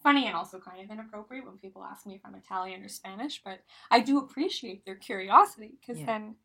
funny 0.03 0.27
and 0.27 0.37
also 0.37 0.59
kind 0.59 0.83
of 0.85 0.91
inappropriate 0.91 1.47
when 1.47 1.57
people 1.57 1.83
ask 1.83 2.07
me 2.07 2.15
if 2.15 2.21
I'm 2.25 2.35
Italian 2.35 2.83
or 2.85 2.89
Spanish, 2.89 3.41
but 3.43 3.61
I 3.91 4.01
do 4.01 4.19
appreciate 4.19 4.85
their 4.85 4.97
curiosity 4.97 5.79
because 5.81 6.01
Yeah. 6.01 6.07
then 6.07 6.37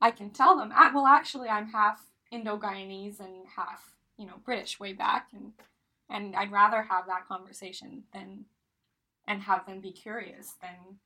I 0.00 0.10
can 0.10 0.30
tell 0.30 0.56
them, 0.56 0.72
"Ah, 0.74 0.90
well, 0.94 1.06
actually, 1.06 1.48
I'm 1.48 1.68
half 1.68 2.10
Indo-Guyanese 2.30 3.20
and 3.20 3.46
half, 3.48 3.96
you 4.18 4.26
know, 4.26 4.38
British 4.44 4.78
way 4.80 4.92
back, 4.92 5.28
and 5.32 5.52
and 6.08 6.36
I'd 6.36 6.52
rather 6.52 6.82
have 6.82 7.06
that 7.06 7.26
conversation 7.26 8.04
than 8.12 8.46
and 9.26 9.42
have 9.42 9.66
them 9.66 9.80
be 9.80 9.92
curious 9.92 10.54
than 10.62 11.00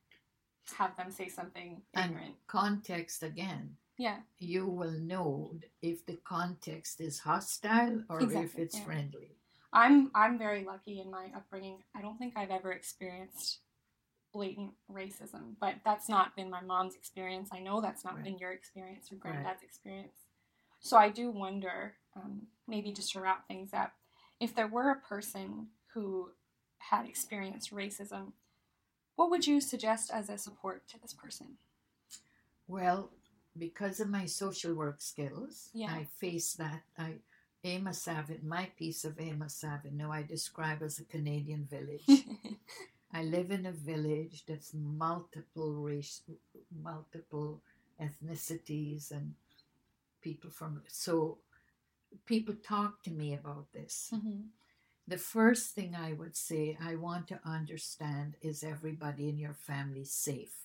have 0.73 0.95
them 0.97 1.11
say 1.11 1.27
something 1.27 1.81
And 1.93 2.15
context 2.47 3.23
again. 3.23 3.77
Yeah, 3.97 4.17
You 4.39 4.65
will 4.65 4.91
know 4.91 5.53
if 5.81 6.05
the 6.05 6.17
context 6.23 7.01
is 7.01 7.19
hostile 7.19 8.03
or 8.09 8.21
if 8.31 8.57
it's 8.57 8.77
yeah. 8.77 8.85
friendly. 8.85 9.37
I'm 9.73 10.11
I'm 10.15 10.37
very 10.37 10.63
lucky 10.65 10.99
in 10.99 11.09
my 11.11 11.27
upbringing. 11.35 11.77
I 11.95 12.01
don't 12.01 12.17
think 12.17 12.33
I've 12.35 12.49
ever 12.51 12.71
experienced 12.71 13.59
blatant 14.33 14.71
racism, 14.91 15.55
but 15.59 15.75
that's 15.85 16.09
not 16.09 16.35
been 16.35 16.49
my 16.49 16.61
mom's 16.61 16.95
experience. 16.95 17.49
I 17.51 17.59
know 17.59 17.79
that's 17.81 18.03
not 18.03 18.15
Right. 18.15 18.23
been 18.23 18.37
your 18.39 18.51
experience 18.53 19.11
or 19.11 19.15
Right. 19.15 19.21
granddad's 19.33 19.63
experience. 19.63 20.17
So 20.79 20.97
I 20.97 21.09
do 21.09 21.29
wonder, 21.31 21.95
um, 22.15 22.47
maybe 22.67 22.91
just 22.91 23.11
to 23.13 23.21
wrap 23.21 23.47
things 23.47 23.73
up, 23.73 23.93
if 24.39 24.55
there 24.55 24.67
were 24.67 24.89
a 24.89 24.99
person 25.01 25.69
who 25.93 26.31
had 26.79 27.05
experienced 27.05 27.71
racism, 27.71 28.33
what 29.15 29.29
would 29.29 29.45
you 29.47 29.61
suggest 29.61 30.11
as 30.11 30.29
a 30.29 30.37
support 30.37 30.87
to 30.89 30.99
this 30.99 31.13
person? 31.13 31.57
Well, 32.67 33.11
because 33.57 33.99
of 33.99 34.09
my 34.09 34.25
social 34.25 34.73
work 34.73 35.01
skills, 35.01 35.69
Yeah. 35.73 35.91
I 35.93 36.05
face 36.05 36.53
that. 36.53 36.83
I 36.97 37.15
Amos 37.63 38.01
Savin, 38.01 38.39
my 38.43 38.71
piece 38.75 39.05
of 39.05 39.19
Amos 39.19 39.53
Savin, 39.53 39.95
now 39.95 40.11
I 40.11 40.23
describe 40.23 40.81
as 40.81 40.97
a 40.99 41.03
Canadian 41.05 41.65
village. 41.69 42.07
I 43.13 43.23
live 43.23 43.51
in 43.51 43.65
a 43.67 43.71
village 43.71 44.45
that's 44.47 44.73
multiple 44.73 45.73
race, 45.73 46.21
multiple 46.71 47.61
ethnicities, 48.01 49.11
and 49.11 49.35
people 50.21 50.49
from. 50.49 50.81
So, 50.87 51.37
people 52.25 52.55
talk 52.63 53.03
to 53.03 53.11
me 53.11 53.33
about 53.35 53.71
this. 53.73 54.09
Mhm. 54.13 54.47
The 55.11 55.17
first 55.17 55.75
thing 55.75 55.93
I 55.93 56.13
would 56.13 56.37
say 56.37 56.77
I 56.81 56.95
want 56.95 57.27
to 57.27 57.39
understand 57.43 58.35
is 58.41 58.63
everybody 58.63 59.27
in 59.27 59.37
your 59.37 59.53
family 59.53 60.05
safe. 60.05 60.55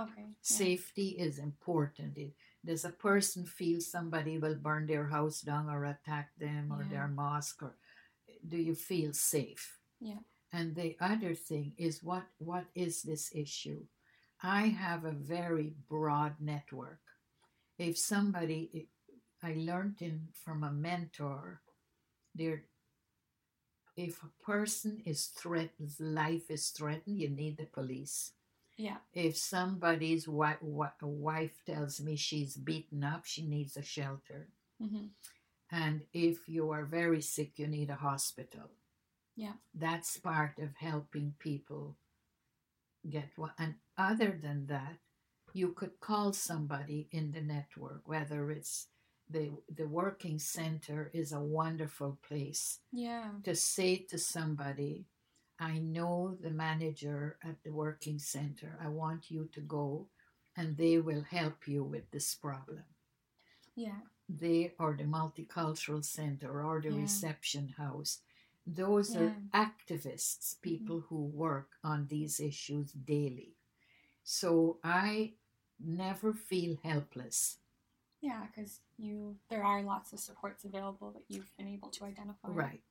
Okay. 0.00 0.22
yeah. 0.22 0.34
Safety 0.40 1.08
is 1.18 1.40
important. 1.40 2.16
It, 2.16 2.34
does 2.64 2.84
a 2.84 2.90
person 2.90 3.44
feel 3.44 3.80
somebody 3.80 4.38
will 4.38 4.54
burn 4.54 4.86
their 4.86 5.06
house 5.08 5.40
down 5.40 5.68
or 5.68 5.84
attack 5.84 6.30
them 6.38 6.70
or 6.70 6.82
Yeah. 6.84 6.90
their 6.90 7.08
mosque 7.08 7.60
or 7.60 7.74
do 8.46 8.56
you 8.56 8.76
feel 8.76 9.12
safe? 9.12 9.80
Yeah. 9.98 10.22
And 10.52 10.76
the 10.76 10.96
other 11.00 11.34
thing 11.34 11.74
is 11.76 12.04
what 12.04 12.26
what 12.38 12.66
is 12.76 13.02
this 13.02 13.34
issue? 13.34 13.82
I 14.42 14.68
have 14.68 15.04
a 15.04 15.18
very 15.36 15.74
broad 15.88 16.34
network. 16.38 17.02
If 17.78 17.98
somebody 17.98 18.88
I 19.42 19.54
learned 19.58 20.02
in 20.02 20.28
from 20.44 20.62
a 20.62 20.70
mentor 20.70 21.62
there 22.34 22.62
if 23.96 24.22
a 24.22 24.44
person 24.44 25.02
is 25.04 25.26
threatened 25.26 25.92
life 26.00 26.50
is 26.50 26.70
threatened 26.70 27.18
you 27.18 27.28
need 27.28 27.56
the 27.56 27.66
police 27.66 28.32
Yeah. 28.76 28.98
if 29.14 29.36
somebody's 29.36 30.26
wi- 30.26 30.58
wi- 30.60 30.92
wife 31.02 31.64
tells 31.66 32.00
me 32.00 32.16
she's 32.16 32.56
beaten 32.56 33.04
up, 33.04 33.24
she 33.26 33.42
needs 33.46 33.76
a 33.76 33.82
shelter. 33.82 34.48
hmm 34.78 35.06
And 35.70 36.06
if 36.12 36.48
you 36.48 36.70
are 36.72 36.84
very 36.84 37.20
sick, 37.22 37.58
you 37.58 37.66
need 37.68 37.90
a 37.90 37.96
hospital. 37.96 38.70
Yeah. 39.36 39.54
That's 39.74 40.18
part 40.18 40.58
of 40.58 40.76
helping 40.76 41.34
people 41.38 41.96
get 43.08 43.30
what. 43.36 43.52
And 43.58 43.74
other 43.96 44.38
than 44.40 44.66
that, 44.66 44.96
you 45.54 45.72
could 45.72 46.00
call 46.00 46.32
somebody 46.32 47.08
in 47.10 47.32
the 47.32 47.40
network, 47.40 48.02
whether 48.06 48.50
it's 48.50 48.88
the 49.30 49.50
the 49.74 49.86
working 49.88 50.38
center 50.38 51.10
is 51.12 51.32
a 51.32 51.40
wonderful 51.40 52.18
place 52.28 52.80
Yeah. 52.92 53.30
to 53.44 53.54
say 53.54 53.96
to 54.10 54.18
somebody, 54.18 55.06
I 55.58 55.78
know 55.78 56.36
the 56.40 56.50
manager 56.50 57.38
at 57.42 57.62
the 57.64 57.72
working 57.72 58.18
center. 58.18 58.78
I 58.80 58.88
want 58.88 59.30
you 59.30 59.48
to 59.52 59.60
go 59.60 60.08
and 60.56 60.76
they 60.76 60.98
will 60.98 61.22
help 61.22 61.66
you 61.68 61.84
with 61.84 62.10
this 62.10 62.34
problem. 62.34 62.84
Yeah. 63.74 64.00
They 64.28 64.74
or 64.78 64.94
the 64.96 65.04
multicultural 65.04 66.04
center 66.04 66.62
or 66.64 66.80
the 66.80 66.90
Yeah. 66.90 67.00
reception 67.02 67.68
house. 67.68 68.22
Those 68.66 69.14
Yeah. 69.14 69.22
are 69.22 69.36
activists, 69.54 70.60
people 70.60 71.00
who 71.00 71.24
work 71.24 71.70
on 71.84 72.06
these 72.08 72.40
issues 72.40 72.92
daily. 72.92 73.56
So 74.24 74.78
I 74.82 75.34
never 75.78 76.32
feel 76.34 76.76
helpless. 76.82 77.58
Yeah, 78.26 78.42
because 78.50 78.80
you 78.98 79.36
there 79.50 79.62
are 79.62 79.82
lots 79.82 80.12
of 80.12 80.18
supports 80.18 80.64
available 80.64 81.12
that 81.12 81.22
you've 81.28 81.56
been 81.56 81.68
able 81.68 81.90
to 81.90 82.04
identify. 82.04 82.48
Right, 82.48 82.82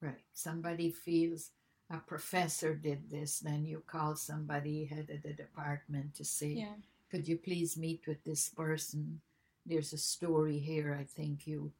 right. 0.00 0.24
Somebody 0.32 0.90
feels 0.90 1.50
a 1.90 1.98
professor 1.98 2.74
did 2.74 3.10
this, 3.10 3.40
then 3.40 3.66
you 3.66 3.82
call 3.86 4.16
somebody 4.16 4.86
head 4.86 5.10
of 5.10 5.22
the 5.22 5.32
department 5.34 6.14
to 6.14 6.24
say, 6.24 6.48
Yeah. 6.48 6.74
could 7.10 7.28
you 7.28 7.36
please 7.36 7.76
meet 7.76 8.06
with 8.06 8.24
this 8.24 8.48
person? 8.48 9.20
There's 9.66 9.92
a 9.92 9.98
story 9.98 10.58
here 10.58 10.96
I 10.98 11.04
think 11.04 11.46
you 11.46 11.72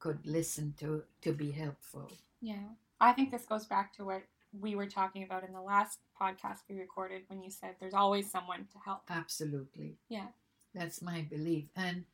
could 0.00 0.26
listen 0.26 0.74
to 0.80 1.04
to 1.22 1.32
be 1.32 1.52
helpful. 1.52 2.10
Yeah. 2.40 2.68
I 3.00 3.12
think 3.12 3.30
this 3.30 3.46
goes 3.46 3.66
back 3.66 3.92
to 3.94 4.04
what 4.04 4.22
we 4.52 4.74
were 4.74 4.86
talking 4.86 5.22
about 5.22 5.44
in 5.44 5.52
the 5.52 5.60
last 5.60 5.98
podcast 6.20 6.58
we 6.68 6.78
recorded 6.78 7.22
when 7.28 7.42
you 7.42 7.50
said 7.50 7.76
there's 7.78 7.94
always 7.94 8.30
someone 8.30 8.66
to 8.72 8.78
help. 8.84 9.02
Absolutely. 9.08 9.98
Yeah. 10.08 10.28
That's 10.74 11.00
my 11.02 11.22
belief. 11.22 11.68
And 11.76 12.04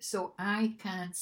so 0.00 0.34
I 0.38 0.74
can't, 0.78 1.16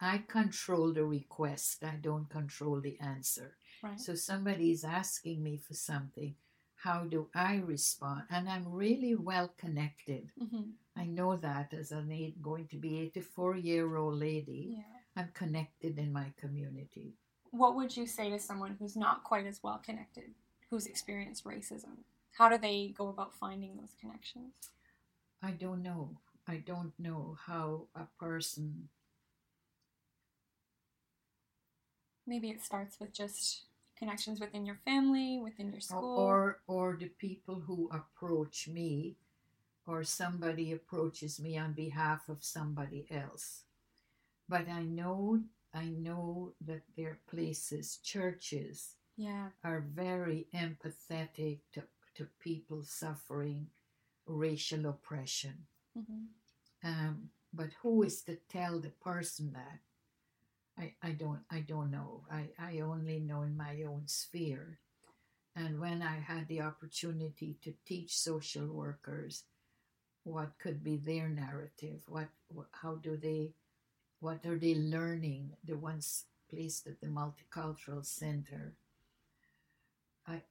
I 0.00 0.18
control 0.28 0.92
the 0.92 1.04
request, 1.04 1.84
I 1.84 1.96
don't 2.00 2.28
control 2.30 2.80
the 2.80 2.98
answer. 3.00 3.56
Right. 3.82 4.00
So 4.00 4.12
is 4.12 4.84
asking 4.84 5.42
me 5.42 5.56
for 5.58 5.74
something. 5.74 6.34
How 6.76 7.04
do 7.04 7.28
I 7.34 7.56
respond? 7.56 8.22
And 8.30 8.48
I'm 8.48 8.70
really 8.72 9.14
well 9.14 9.52
connected. 9.58 10.30
hmm 10.38 10.70
I 10.98 11.04
know 11.04 11.36
that 11.36 11.74
as 11.74 11.92
an 11.92 12.10
eight, 12.10 12.40
going 12.40 12.68
to 12.68 12.76
be 12.76 13.00
84 13.00 13.56
year 13.56 13.96
old 13.96 14.14
lady, 14.18 14.76
Yeah. 14.78 14.82
I'm 15.14 15.30
connected 15.34 15.98
in 15.98 16.10
my 16.12 16.32
community. 16.40 17.12
What 17.50 17.74
would 17.76 17.94
you 17.96 18.06
say 18.06 18.30
to 18.30 18.38
someone 18.38 18.76
who's 18.78 18.96
not 18.96 19.22
quite 19.24 19.46
as 19.46 19.62
well 19.62 19.78
connected, 19.84 20.30
who's 20.70 20.86
experienced 20.86 21.44
racism? 21.44 22.04
How 22.38 22.48
do 22.48 22.56
they 22.58 22.94
go 22.96 23.08
about 23.08 23.34
finding 23.34 23.76
those 23.76 23.94
connections? 24.00 24.54
I 25.42 25.50
don't 25.52 25.82
know. 25.82 26.16
I 26.48 26.56
don't 26.58 26.92
know 26.98 27.36
how 27.46 27.88
a 27.94 28.06
person, 28.18 28.88
Maybe 32.26 32.50
it 32.50 32.62
starts 32.62 32.98
with 32.98 33.12
just 33.12 33.64
connections 33.96 34.40
within 34.40 34.66
your 34.66 34.80
family, 34.84 35.38
within 35.42 35.70
your 35.70 35.80
school. 35.80 36.18
or 36.18 36.60
or 36.66 36.96
the 36.98 37.08
people 37.08 37.60
who 37.60 37.88
approach 37.92 38.68
me, 38.68 39.16
or 39.86 40.04
somebody 40.04 40.72
approaches 40.72 41.38
me 41.40 41.56
on 41.56 41.72
behalf 41.72 42.28
of 42.28 42.44
somebody 42.44 43.06
else. 43.10 43.62
But 44.48 44.68
I 44.68 44.82
know, 44.82 45.42
I 45.72 45.86
know 45.86 46.54
that 46.60 46.82
there 46.96 47.10
are 47.10 47.20
places, 47.30 47.98
churches, 47.98 48.96
yeah. 49.16 49.50
are 49.64 49.80
very 49.80 50.46
empathetic 50.54 51.60
to, 51.72 51.82
to 52.16 52.26
people 52.40 52.82
suffering 52.82 53.68
racial 54.26 54.86
oppression. 54.86 55.66
Hmm 55.96 56.26
Um, 56.84 57.30
but 57.52 57.72
who 57.82 58.04
is 58.04 58.22
to 58.24 58.36
tell 58.48 58.80
the 58.80 58.90
person 58.90 59.52
that? 59.54 59.80
I, 60.78 60.94
I 61.02 61.12
don't 61.12 61.42
I 61.50 61.60
don't 61.60 61.90
know. 61.90 62.24
I, 62.30 62.50
I 62.58 62.80
only 62.80 63.20
know 63.20 63.42
in 63.42 63.56
my 63.56 63.82
own 63.84 64.04
sphere. 64.08 64.78
And 65.56 65.80
when 65.80 66.02
I 66.02 66.18
had 66.20 66.48
the 66.48 66.62
opportunity 66.62 67.58
to 67.64 67.74
teach 67.86 68.18
social 68.18 68.68
workers 68.68 69.44
what 70.24 70.58
could 70.58 70.84
be 70.84 70.96
their 70.98 71.28
narrative, 71.28 72.02
what 72.08 72.30
how 72.72 72.96
do 72.96 73.16
they 73.16 73.54
what 74.20 74.46
are 74.46 74.58
they 74.58 74.74
learning, 74.76 75.56
the 75.64 75.78
ones 75.78 76.26
placed 76.50 76.86
at 76.88 77.00
the 77.00 77.08
multicultural 77.08 78.04
center. 78.06 78.74
I 80.26 80.42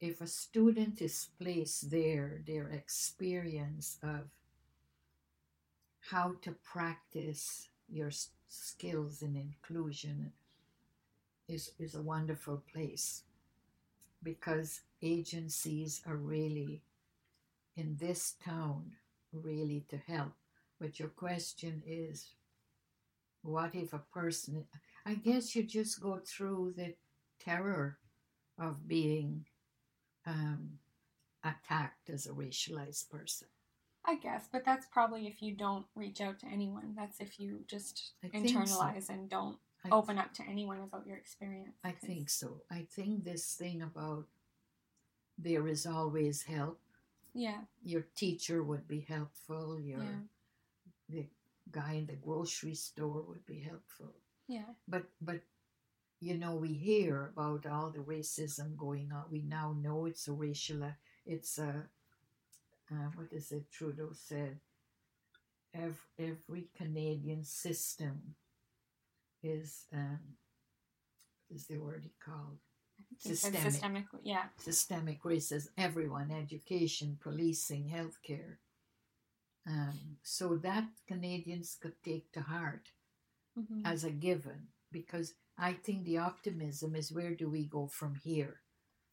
if 0.00 0.20
a 0.20 0.28
student 0.28 1.02
is 1.02 1.30
placed 1.40 1.90
there, 1.90 2.42
their 2.46 2.68
experience 2.70 3.98
of 4.02 4.30
how 6.10 6.34
to 6.42 6.52
practice 6.64 7.68
your 7.88 8.10
skills 8.48 9.22
in 9.22 9.36
inclusion 9.36 10.32
is, 11.48 11.72
is 11.78 11.94
a 11.94 12.02
wonderful 12.02 12.62
place 12.72 13.22
because 14.22 14.80
agencies 15.02 16.02
are 16.06 16.16
really 16.16 16.82
in 17.76 17.96
this 18.00 18.34
town 18.44 18.92
really 19.32 19.84
to 19.88 19.96
help 19.96 20.32
But 20.80 20.98
your 20.98 21.08
question 21.08 21.82
is 21.86 22.34
what 23.42 23.74
if 23.74 23.92
a 23.92 23.98
person, 23.98 24.64
I 25.06 25.14
guess 25.14 25.54
you 25.54 25.62
just 25.62 26.00
go 26.00 26.20
through 26.24 26.74
the 26.76 26.94
terror 27.40 27.98
of 28.58 28.86
being 28.86 29.46
um, 30.26 30.78
attacked 31.44 32.10
as 32.10 32.26
a 32.26 32.30
racialized 32.30 33.10
person. 33.10 33.48
I 34.08 34.14
guess, 34.16 34.48
but 34.50 34.64
that's 34.64 34.86
probably 34.86 35.26
if 35.26 35.42
you 35.42 35.52
don't 35.54 35.84
reach 35.94 36.20
out 36.26 36.38
to 36.40 36.46
anyone. 36.46 36.94
That's 36.96 37.20
if 37.20 37.38
you 37.38 37.60
just 37.68 37.96
I 38.24 38.28
think 38.28 38.48
so. 38.48 38.54
internalize 38.56 39.08
and 39.10 39.28
don't 39.28 39.58
I, 39.84 39.90
open 39.90 40.16
up 40.18 40.32
to 40.34 40.42
anyone 40.48 40.80
about 40.80 41.06
your 41.06 41.18
experience. 41.18 41.76
I 41.84 41.92
'cause- 41.92 42.08
think 42.08 42.30
so. 42.30 42.62
I 42.70 42.80
think 42.96 43.24
this 43.24 43.54
thing 43.54 43.82
about 43.82 44.26
there 45.36 45.68
is 45.68 45.86
always 45.86 46.42
help. 46.44 46.80
Yeah, 47.34 47.60
Your 47.84 48.02
teacher 48.14 48.62
would 48.62 48.88
be 48.88 49.00
helpful. 49.00 49.78
Your 49.80 50.02
yeah, 50.02 50.20
the 51.08 51.26
guy 51.70 51.92
in 52.00 52.06
the 52.06 52.16
grocery 52.16 52.74
store 52.74 53.22
would 53.28 53.44
be 53.46 53.60
helpful. 53.60 54.14
yeah, 54.48 54.74
But 54.88 55.04
but 55.20 55.40
you 56.20 56.36
know 56.38 56.56
we 56.56 56.72
hear 56.72 57.26
about 57.36 57.66
all 57.66 57.90
the 57.90 58.00
racism 58.16 58.76
going 58.76 59.12
on. 59.12 59.24
We 59.30 59.42
now 59.42 59.72
know 59.84 60.06
it's 60.06 60.26
a 60.28 60.32
racial. 60.32 60.82
uh, 60.82 60.92
It's 61.26 61.58
a 61.58 61.88
uh, 62.92 63.10
what 63.14 63.28
is 63.32 63.52
it? 63.52 63.70
Trudeau 63.72 64.10
said. 64.12 64.60
Every, 65.74 65.96
every 66.18 66.68
Canadian 66.76 67.44
system 67.44 68.34
is 69.42 69.86
um, 69.92 70.18
what 71.48 71.56
is 71.56 71.66
the 71.66 71.78
word 71.78 72.02
he 72.04 72.12
called 72.24 72.58
I 72.98 73.02
think 73.08 73.20
you 73.24 73.34
said 73.34 73.54
Systemic. 73.54 74.04
Yeah, 74.22 74.44
systemic 74.58 75.22
racism. 75.22 75.68
Everyone, 75.76 76.30
education, 76.30 77.18
policing, 77.22 77.88
healthcare. 77.90 78.56
Um, 79.66 80.16
so 80.22 80.56
that 80.58 80.88
Canadians 81.06 81.76
could 81.80 82.02
take 82.02 82.32
to 82.32 82.40
heart 82.42 82.90
hmm 83.56 83.82
as 83.84 84.04
a 84.04 84.10
given 84.10 84.68
because 84.92 85.34
I 85.58 85.74
think 85.74 86.04
the 86.04 86.18
optimism 86.18 86.94
is 86.96 87.12
where 87.12 87.34
do 87.34 87.48
we 87.50 87.66
go 87.66 87.86
from 87.86 88.14
here? 88.16 88.62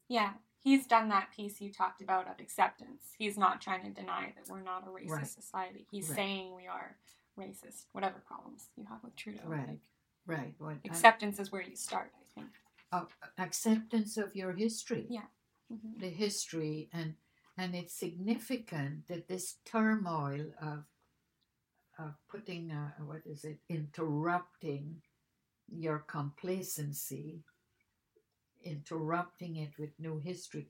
yeah. 0.08 0.34
He's 0.66 0.88
done 0.88 1.10
that 1.10 1.30
piece 1.36 1.62
you 1.62 1.72
talked 1.72 2.02
about 2.02 2.28
of 2.28 2.40
acceptance. 2.40 3.14
He's 3.20 3.38
not 3.38 3.62
trying 3.62 3.84
to 3.84 3.92
deny 3.92 4.34
that 4.36 4.50
we're 4.52 4.64
not 4.64 4.88
a 4.88 4.90
racist 4.90 5.10
Right. 5.12 5.28
society. 5.28 5.88
He's 5.92 6.10
Right. 6.10 6.16
saying 6.18 6.56
we 6.56 6.66
are 6.68 6.98
racist. 7.38 7.86
Whatever 7.94 8.20
problems 8.22 8.72
you 8.76 8.84
have 8.86 9.04
with 9.04 9.16
Trudeau, 9.16 9.48
Right. 9.48 9.68
like, 9.68 9.82
Right. 10.26 10.56
What, 10.60 10.78
acceptance 10.86 11.40
is 11.40 11.52
where 11.52 11.62
you 11.62 11.76
start. 11.76 12.12
I 12.20 12.26
think. 12.34 12.52
uh, 12.92 13.06
acceptance 13.38 14.18
of 14.18 14.36
your 14.36 14.54
history. 14.54 15.08
Yeah. 15.10 15.28
hmm 15.70 16.00
The 16.00 16.10
history 16.10 16.90
and 16.94 17.16
and 17.58 17.76
it's 17.76 17.94
significant 17.94 19.08
that 19.08 19.28
this 19.28 19.60
turmoil 19.66 20.52
of 20.60 20.86
of 22.00 22.16
putting 22.28 22.72
uh, 22.72 22.92
what 23.06 23.26
is 23.28 23.46
it 23.46 23.60
interrupting 23.70 25.04
your 25.68 26.00
complacency 26.00 27.44
interrupting 28.66 29.56
it 29.58 29.78
with 29.80 29.92
new 30.00 30.20
history. 30.20 30.68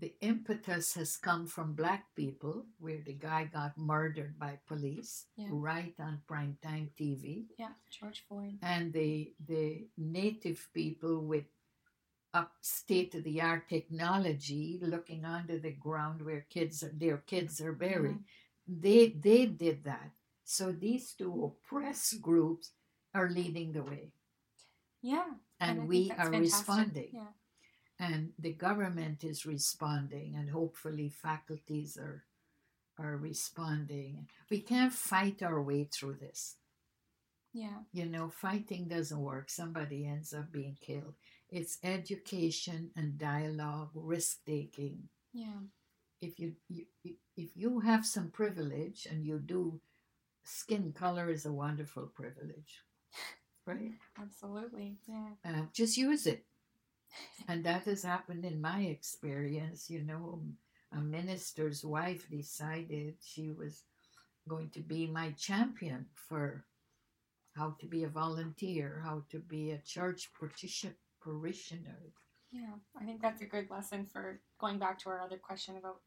The 0.00 0.14
impetus 0.20 0.94
has 0.94 1.16
come 1.16 1.46
from 1.46 1.74
black 1.74 2.14
people 2.14 2.66
where 2.78 3.00
the 3.04 3.14
guy 3.14 3.46
got 3.46 3.76
murdered 3.78 4.38
by 4.38 4.58
police 4.66 5.26
Yeah. 5.36 5.48
right 5.50 5.94
on 5.98 6.22
primetime 6.30 6.90
tv 6.98 7.46
Yeah, 7.58 7.72
George 7.90 8.24
Floyd. 8.28 8.58
and 8.62 8.92
the 8.92 9.34
the 9.46 9.88
native 9.96 10.68
people 10.72 11.20
with 11.26 11.46
up 12.34 12.52
state 12.60 13.14
of 13.14 13.24
the 13.24 13.40
art 13.40 13.68
technology 13.68 14.78
looking 14.82 15.24
under 15.24 15.58
the 15.58 15.72
ground 15.72 16.22
where 16.22 16.42
kids 16.50 16.82
are, 16.82 16.92
their 16.94 17.18
kids 17.18 17.60
are 17.60 17.72
buried 17.72 18.20
mm-hmm. 18.20 18.80
they 18.80 19.08
they 19.10 19.46
did 19.46 19.84
that. 19.84 20.12
So 20.44 20.72
these 20.72 21.12
two 21.14 21.44
oppressed 21.44 22.20
groups 22.22 22.72
are 23.14 23.28
leading 23.30 23.72
the 23.72 23.82
way. 23.82 24.12
Yeah, 25.02 25.30
and, 25.60 25.78
think 25.78 25.88
we 25.88 26.10
are 26.12 26.30
fantastic. 26.30 26.40
responding. 26.40 27.08
Yeah, 27.12 27.32
and 27.98 28.30
the 28.38 28.52
government 28.52 29.24
is 29.24 29.46
responding 29.46 30.34
and 30.36 30.50
hopefully 30.50 31.08
faculties 31.08 31.96
are 31.96 32.24
are 32.98 33.16
responding. 33.16 34.28
We 34.50 34.60
can't 34.60 34.92
fight 34.92 35.42
our 35.42 35.62
way 35.62 35.84
through 35.84 36.16
this. 36.20 36.56
Yeah, 37.52 37.78
you 37.92 38.06
know 38.06 38.28
fighting 38.28 38.88
doesn't 38.88 39.20
work. 39.20 39.50
Somebody 39.50 40.06
ends 40.06 40.32
up 40.34 40.52
being 40.52 40.76
killed. 40.80 41.14
It's 41.48 41.78
education 41.82 42.90
and 42.94 43.18
dialogue 43.18 43.90
risk 43.94 44.38
taking 44.46 45.08
yeah, 45.32 45.60
if 46.20 46.38
you, 46.38 46.54
you 46.68 46.86
if 47.36 47.50
you 47.54 47.80
have 47.80 48.04
some 48.06 48.30
privilege 48.30 49.06
and 49.10 49.24
you 49.24 49.38
do 49.38 49.80
skin 50.44 50.92
color 50.92 51.30
is 51.30 51.46
a 51.46 51.52
wonderful 51.52 52.06
privilege 52.06 52.82
right 53.68 53.92
absolutely. 54.20 54.96
Yeah, 55.06 55.28
uh, 55.44 55.62
just 55.72 55.96
use 55.96 56.26
it 56.26 56.44
and 57.48 57.64
that 57.64 57.84
has 57.84 58.02
happened 58.02 58.44
in 58.44 58.60
my 58.60 58.80
experience 58.80 59.88
you 59.88 60.02
know 60.02 60.40
a 60.92 61.00
minister's 61.00 61.84
wife 61.84 62.28
decided 62.30 63.14
she 63.22 63.50
was 63.50 63.84
going 64.48 64.70
to 64.70 64.80
be 64.80 65.06
my 65.06 65.30
champion 65.32 66.06
for 66.14 66.64
how 67.54 67.74
to 67.80 67.86
be 67.86 68.04
a 68.04 68.08
volunteer 68.08 69.02
how 69.04 69.22
to 69.30 69.38
be 69.38 69.70
a 69.70 69.78
church 69.78 70.30
parishioner 71.22 72.12
yeah. 72.50 72.74
I 72.98 73.04
think 73.04 73.20
that's 73.20 73.42
a 73.42 73.46
good 73.46 73.70
lesson 73.70 74.06
for 74.06 74.40
going 74.58 74.78
back 74.78 74.98
to 75.00 75.10
our 75.10 75.22
other 75.22 75.36
question 75.36 75.76
about 75.76 76.00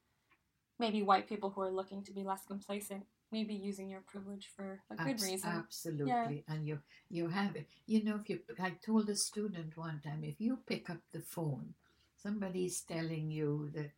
maybe 0.79 1.03
white 1.03 1.29
people 1.29 1.51
who 1.51 1.61
are 1.61 1.71
looking 1.71 2.03
to 2.03 2.11
be 2.11 2.23
less 2.23 2.43
complacent, 2.47 3.03
maybe 3.31 3.53
using 3.53 3.89
your 3.89 4.01
privilege 4.01 4.49
for 4.55 4.79
a 4.89 4.95
good 4.95 5.11
Abs- 5.13 5.23
reason. 5.23 5.49
Absolutely, 5.49 6.43
and 6.47 6.67
you 6.67 6.79
you 7.09 7.29
have 7.29 7.55
it. 7.55 7.67
You 7.85 8.03
know, 8.03 8.19
if 8.21 8.29
you, 8.29 8.39
I 8.59 8.71
told 8.85 9.09
a 9.09 9.15
student 9.15 9.77
one 9.77 10.01
time, 10.03 10.23
if 10.23 10.39
you 10.39 10.59
pick 10.65 10.89
up 10.89 10.99
the 11.11 11.21
phone, 11.21 11.73
somebody's 12.17 12.81
telling 12.81 13.31
you 13.31 13.69
that 13.73 13.91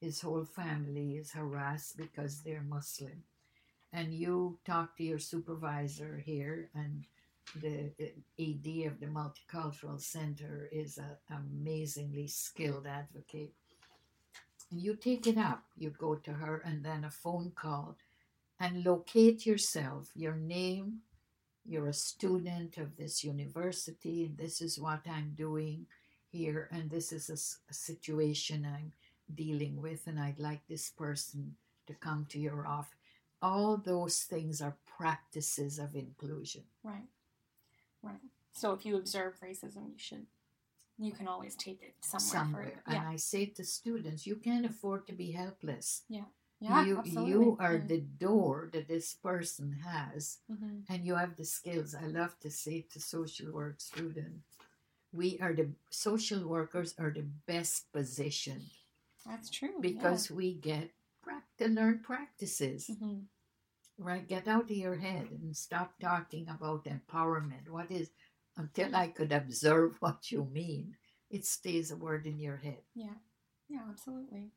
his 0.00 0.20
whole 0.20 0.44
family 0.44 1.16
is 1.16 1.32
harassed 1.32 1.96
because 1.96 2.40
they're 2.40 2.62
Muslim, 2.62 3.22
and 3.92 4.14
you 4.14 4.58
talk 4.64 4.96
to 4.96 5.04
your 5.04 5.18
supervisor 5.18 6.22
here, 6.24 6.70
and 6.74 7.04
the 7.60 7.90
AD 8.38 8.86
of 8.86 9.00
the 9.00 9.06
Multicultural 9.06 10.00
Center 10.00 10.68
is 10.72 10.98
an 10.98 11.16
amazingly 11.30 12.28
skilled 12.28 12.86
advocate. 12.86 13.52
And 14.70 14.80
you 14.80 14.94
take 14.94 15.26
it 15.26 15.36
up. 15.36 15.64
You 15.76 15.90
go 15.90 16.14
to 16.14 16.32
her, 16.32 16.62
and 16.64 16.84
then 16.84 17.04
a 17.04 17.10
phone 17.10 17.52
call 17.54 17.96
and 18.60 18.84
locate 18.84 19.46
yourself, 19.46 20.10
your 20.14 20.36
name. 20.36 20.98
You're 21.64 21.88
a 21.88 21.94
student 21.94 22.76
of 22.76 22.96
this 22.96 23.24
university, 23.24 24.24
and 24.24 24.36
this 24.36 24.60
is 24.60 24.78
what 24.78 25.00
I'm 25.06 25.32
doing 25.34 25.86
here, 26.30 26.68
and 26.70 26.90
this 26.90 27.12
is 27.12 27.58
a 27.68 27.74
situation 27.74 28.66
I'm 28.66 28.92
dealing 29.34 29.80
with, 29.80 30.06
and 30.06 30.18
I'd 30.18 30.38
like 30.38 30.66
this 30.68 30.90
person 30.90 31.56
to 31.86 31.94
come 31.94 32.26
to 32.30 32.38
your 32.38 32.66
office. 32.66 32.96
All 33.42 33.76
those 33.78 34.22
things 34.22 34.60
are 34.60 34.76
practices 34.98 35.78
of 35.78 35.94
inclusion. 35.94 36.62
Right, 36.82 37.08
right. 38.02 38.20
So 38.52 38.72
if 38.72 38.84
you 38.84 38.96
observe 38.96 39.34
racism, 39.40 39.88
you 39.92 39.98
should, 39.98 40.26
you 40.98 41.12
can 41.12 41.28
always 41.28 41.54
take 41.56 41.82
it 41.82 41.94
somewhere, 42.00 42.30
somewhere. 42.30 42.82
further. 42.84 42.98
And 42.98 43.08
I 43.08 43.16
say 43.16 43.46
to 43.46 43.64
students, 43.64 44.26
you 44.26 44.36
can't 44.36 44.66
afford 44.66 45.06
to 45.06 45.14
be 45.14 45.32
helpless. 45.32 46.02
yeah, 46.08 46.24
you, 46.60 46.98
absolutely. 46.98 47.12
you 47.12 47.56
are 47.60 47.74
yeah. 47.74 47.86
the 47.86 48.00
door 48.00 48.70
that 48.72 48.88
this 48.88 49.14
person 49.14 49.78
has 49.84 50.38
hmm 50.48 50.80
and 50.88 51.06
you 51.06 51.14
have 51.14 51.36
the 51.36 51.44
skills. 51.44 51.94
I 51.94 52.06
love 52.06 52.38
to 52.40 52.50
say 52.50 52.86
to 52.92 53.00
social 53.00 53.52
work 53.52 53.80
students, 53.80 54.44
we 55.12 55.38
are 55.40 55.52
the 55.54 55.70
social 55.90 56.46
workers 56.48 56.94
are 56.98 57.10
the 57.10 57.26
best 57.46 57.92
positioned 57.92 58.70
That's 59.26 59.50
true. 59.50 59.74
because 59.80 60.30
we 60.30 60.54
get 60.54 60.90
to 61.58 61.68
learn 61.68 62.00
practices, 62.00 62.88
yeah. 62.88 62.96
hmm 62.96 63.18
right? 63.98 64.26
Get 64.28 64.48
out 64.48 64.64
of 64.70 64.70
your 64.76 64.96
head 64.96 65.28
and 65.30 65.56
stop 65.56 65.94
talking 66.00 66.48
about 66.48 66.84
empowerment. 66.86 67.68
What 67.68 67.90
is 67.90 68.10
until 68.56 68.94
I 68.96 69.08
could 69.08 69.32
observe 69.32 69.96
what 70.00 70.30
you 70.32 70.44
mean, 70.52 70.96
it 71.30 71.44
stays 71.46 71.90
a 71.90 71.96
word 71.96 72.26
in 72.26 72.38
your 72.38 72.56
head. 72.56 72.82
yeah, 72.94 73.18
yeah, 73.68 73.82
absolutely. 73.88 74.50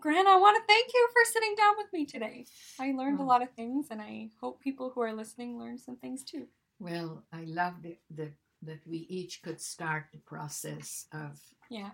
Gran, 0.00 0.26
I 0.26 0.36
want 0.36 0.56
to 0.56 0.66
thank 0.66 0.92
you 0.92 1.08
for 1.12 1.24
sitting 1.32 1.54
down 1.56 1.74
with 1.78 1.92
me 1.92 2.04
today. 2.06 2.46
I 2.78 2.92
learned 2.92 3.18
a 3.18 3.22
Oh. 3.22 3.26
lot 3.26 3.42
of 3.42 3.50
things, 3.52 3.88
and 3.90 4.00
I 4.00 4.30
hope 4.40 4.60
people 4.60 4.90
who 4.90 5.00
are 5.00 5.12
listening 5.12 5.58
learn 5.58 5.78
some 5.78 5.96
things 5.96 6.22
too. 6.22 6.48
Well, 6.78 7.24
I 7.32 7.44
love 7.44 7.82
the, 7.82 7.98
the, 8.10 8.32
that 8.62 8.86
we 8.86 8.98
each 9.08 9.42
could 9.42 9.60
start 9.60 10.06
the 10.12 10.18
process 10.18 11.06
of 11.12 11.40
Yeah, 11.70 11.92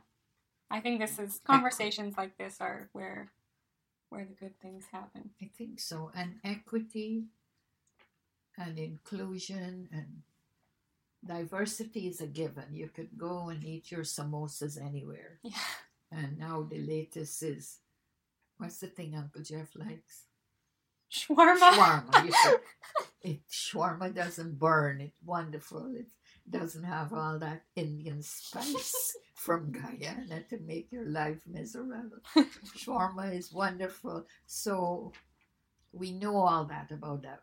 I 0.71 0.81
think 0.81 1.01
this 1.01 1.19
is 1.19 1.41
conversations 1.45 2.17
like 2.17 2.37
this 2.37 2.61
are 2.61 2.89
where 2.93 3.33
where 4.11 4.25
the 4.27 4.35
good 4.35 4.59
things 4.61 4.85
happen. 4.93 5.31
I 5.41 5.47
think 5.57 5.81
so. 5.81 6.11
And 6.15 6.39
equity 6.45 7.29
and 8.59 8.79
inclusion 8.79 9.89
and 9.91 10.23
diversity 11.25 12.09
is 12.09 12.21
a 12.21 12.27
given. 12.27 12.75
You 12.75 12.89
could 12.89 13.17
go 13.17 13.49
and 13.49 13.65
eat 13.65 13.91
your 13.91 14.03
samosas 14.05 14.77
anywhere. 14.79 15.39
Yeah, 15.43 15.65
And 16.11 16.37
now 16.39 16.63
the 16.63 16.79
latest 16.85 17.43
is 17.43 17.79
what's 18.63 18.79
the 18.79 18.87
thing 18.89 19.15
Uncle 19.17 19.43
Jeff 19.43 19.71
likes? 19.75 20.27
Shawarma. 21.13 21.59
Shawarma. 21.73 22.25
You 22.27 22.59
it, 23.23 23.41
shawarma 23.51 24.15
doesn't 24.15 24.59
burn. 24.59 25.01
It's 25.01 25.19
wonderful. 25.25 25.95
It 25.97 26.07
doesn't 26.51 26.85
have 26.85 27.13
all 27.13 27.39
that 27.41 27.65
Indian 27.77 28.23
spice 28.23 29.17
from 29.35 29.73
Guyana 29.73 30.43
to 30.51 30.59
make 30.61 30.93
your 30.93 31.07
life 31.07 31.43
miserable. 31.47 32.19
shawarma 32.79 33.35
is 33.37 33.53
wonderful. 33.53 34.27
So 34.47 35.13
we 35.93 36.13
know 36.13 36.37
all 36.37 36.65
that 36.67 36.91
about 36.93 37.23
that. 37.23 37.41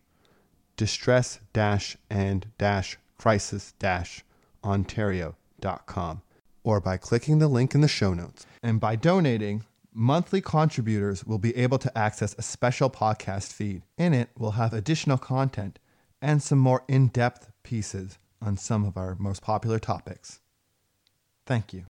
distress 0.76 1.40
dash 1.52 1.96
and 2.10 2.46
dash 2.58 2.98
crisis 3.16 3.72
dash 3.78 4.22
ontario.com 4.66 6.22
or 6.64 6.80
by 6.80 6.96
clicking 6.96 7.38
the 7.38 7.48
link 7.48 7.74
in 7.74 7.80
the 7.80 7.88
show 7.88 8.12
notes. 8.12 8.44
And 8.62 8.80
by 8.80 8.96
donating, 8.96 9.64
monthly 9.92 10.40
contributors 10.40 11.24
will 11.24 11.38
be 11.38 11.56
able 11.56 11.78
to 11.78 11.96
access 11.96 12.34
a 12.36 12.42
special 12.42 12.90
podcast 12.90 13.52
feed. 13.52 13.82
In 13.96 14.12
it, 14.12 14.30
we'll 14.36 14.52
have 14.52 14.72
additional 14.72 15.18
content 15.18 15.78
and 16.20 16.42
some 16.42 16.58
more 16.58 16.82
in 16.88 17.06
depth 17.08 17.52
pieces 17.62 18.18
on 18.42 18.56
some 18.56 18.84
of 18.84 18.96
our 18.96 19.14
most 19.14 19.42
popular 19.42 19.78
topics. 19.78 20.40
Thank 21.46 21.72
you. 21.72 21.84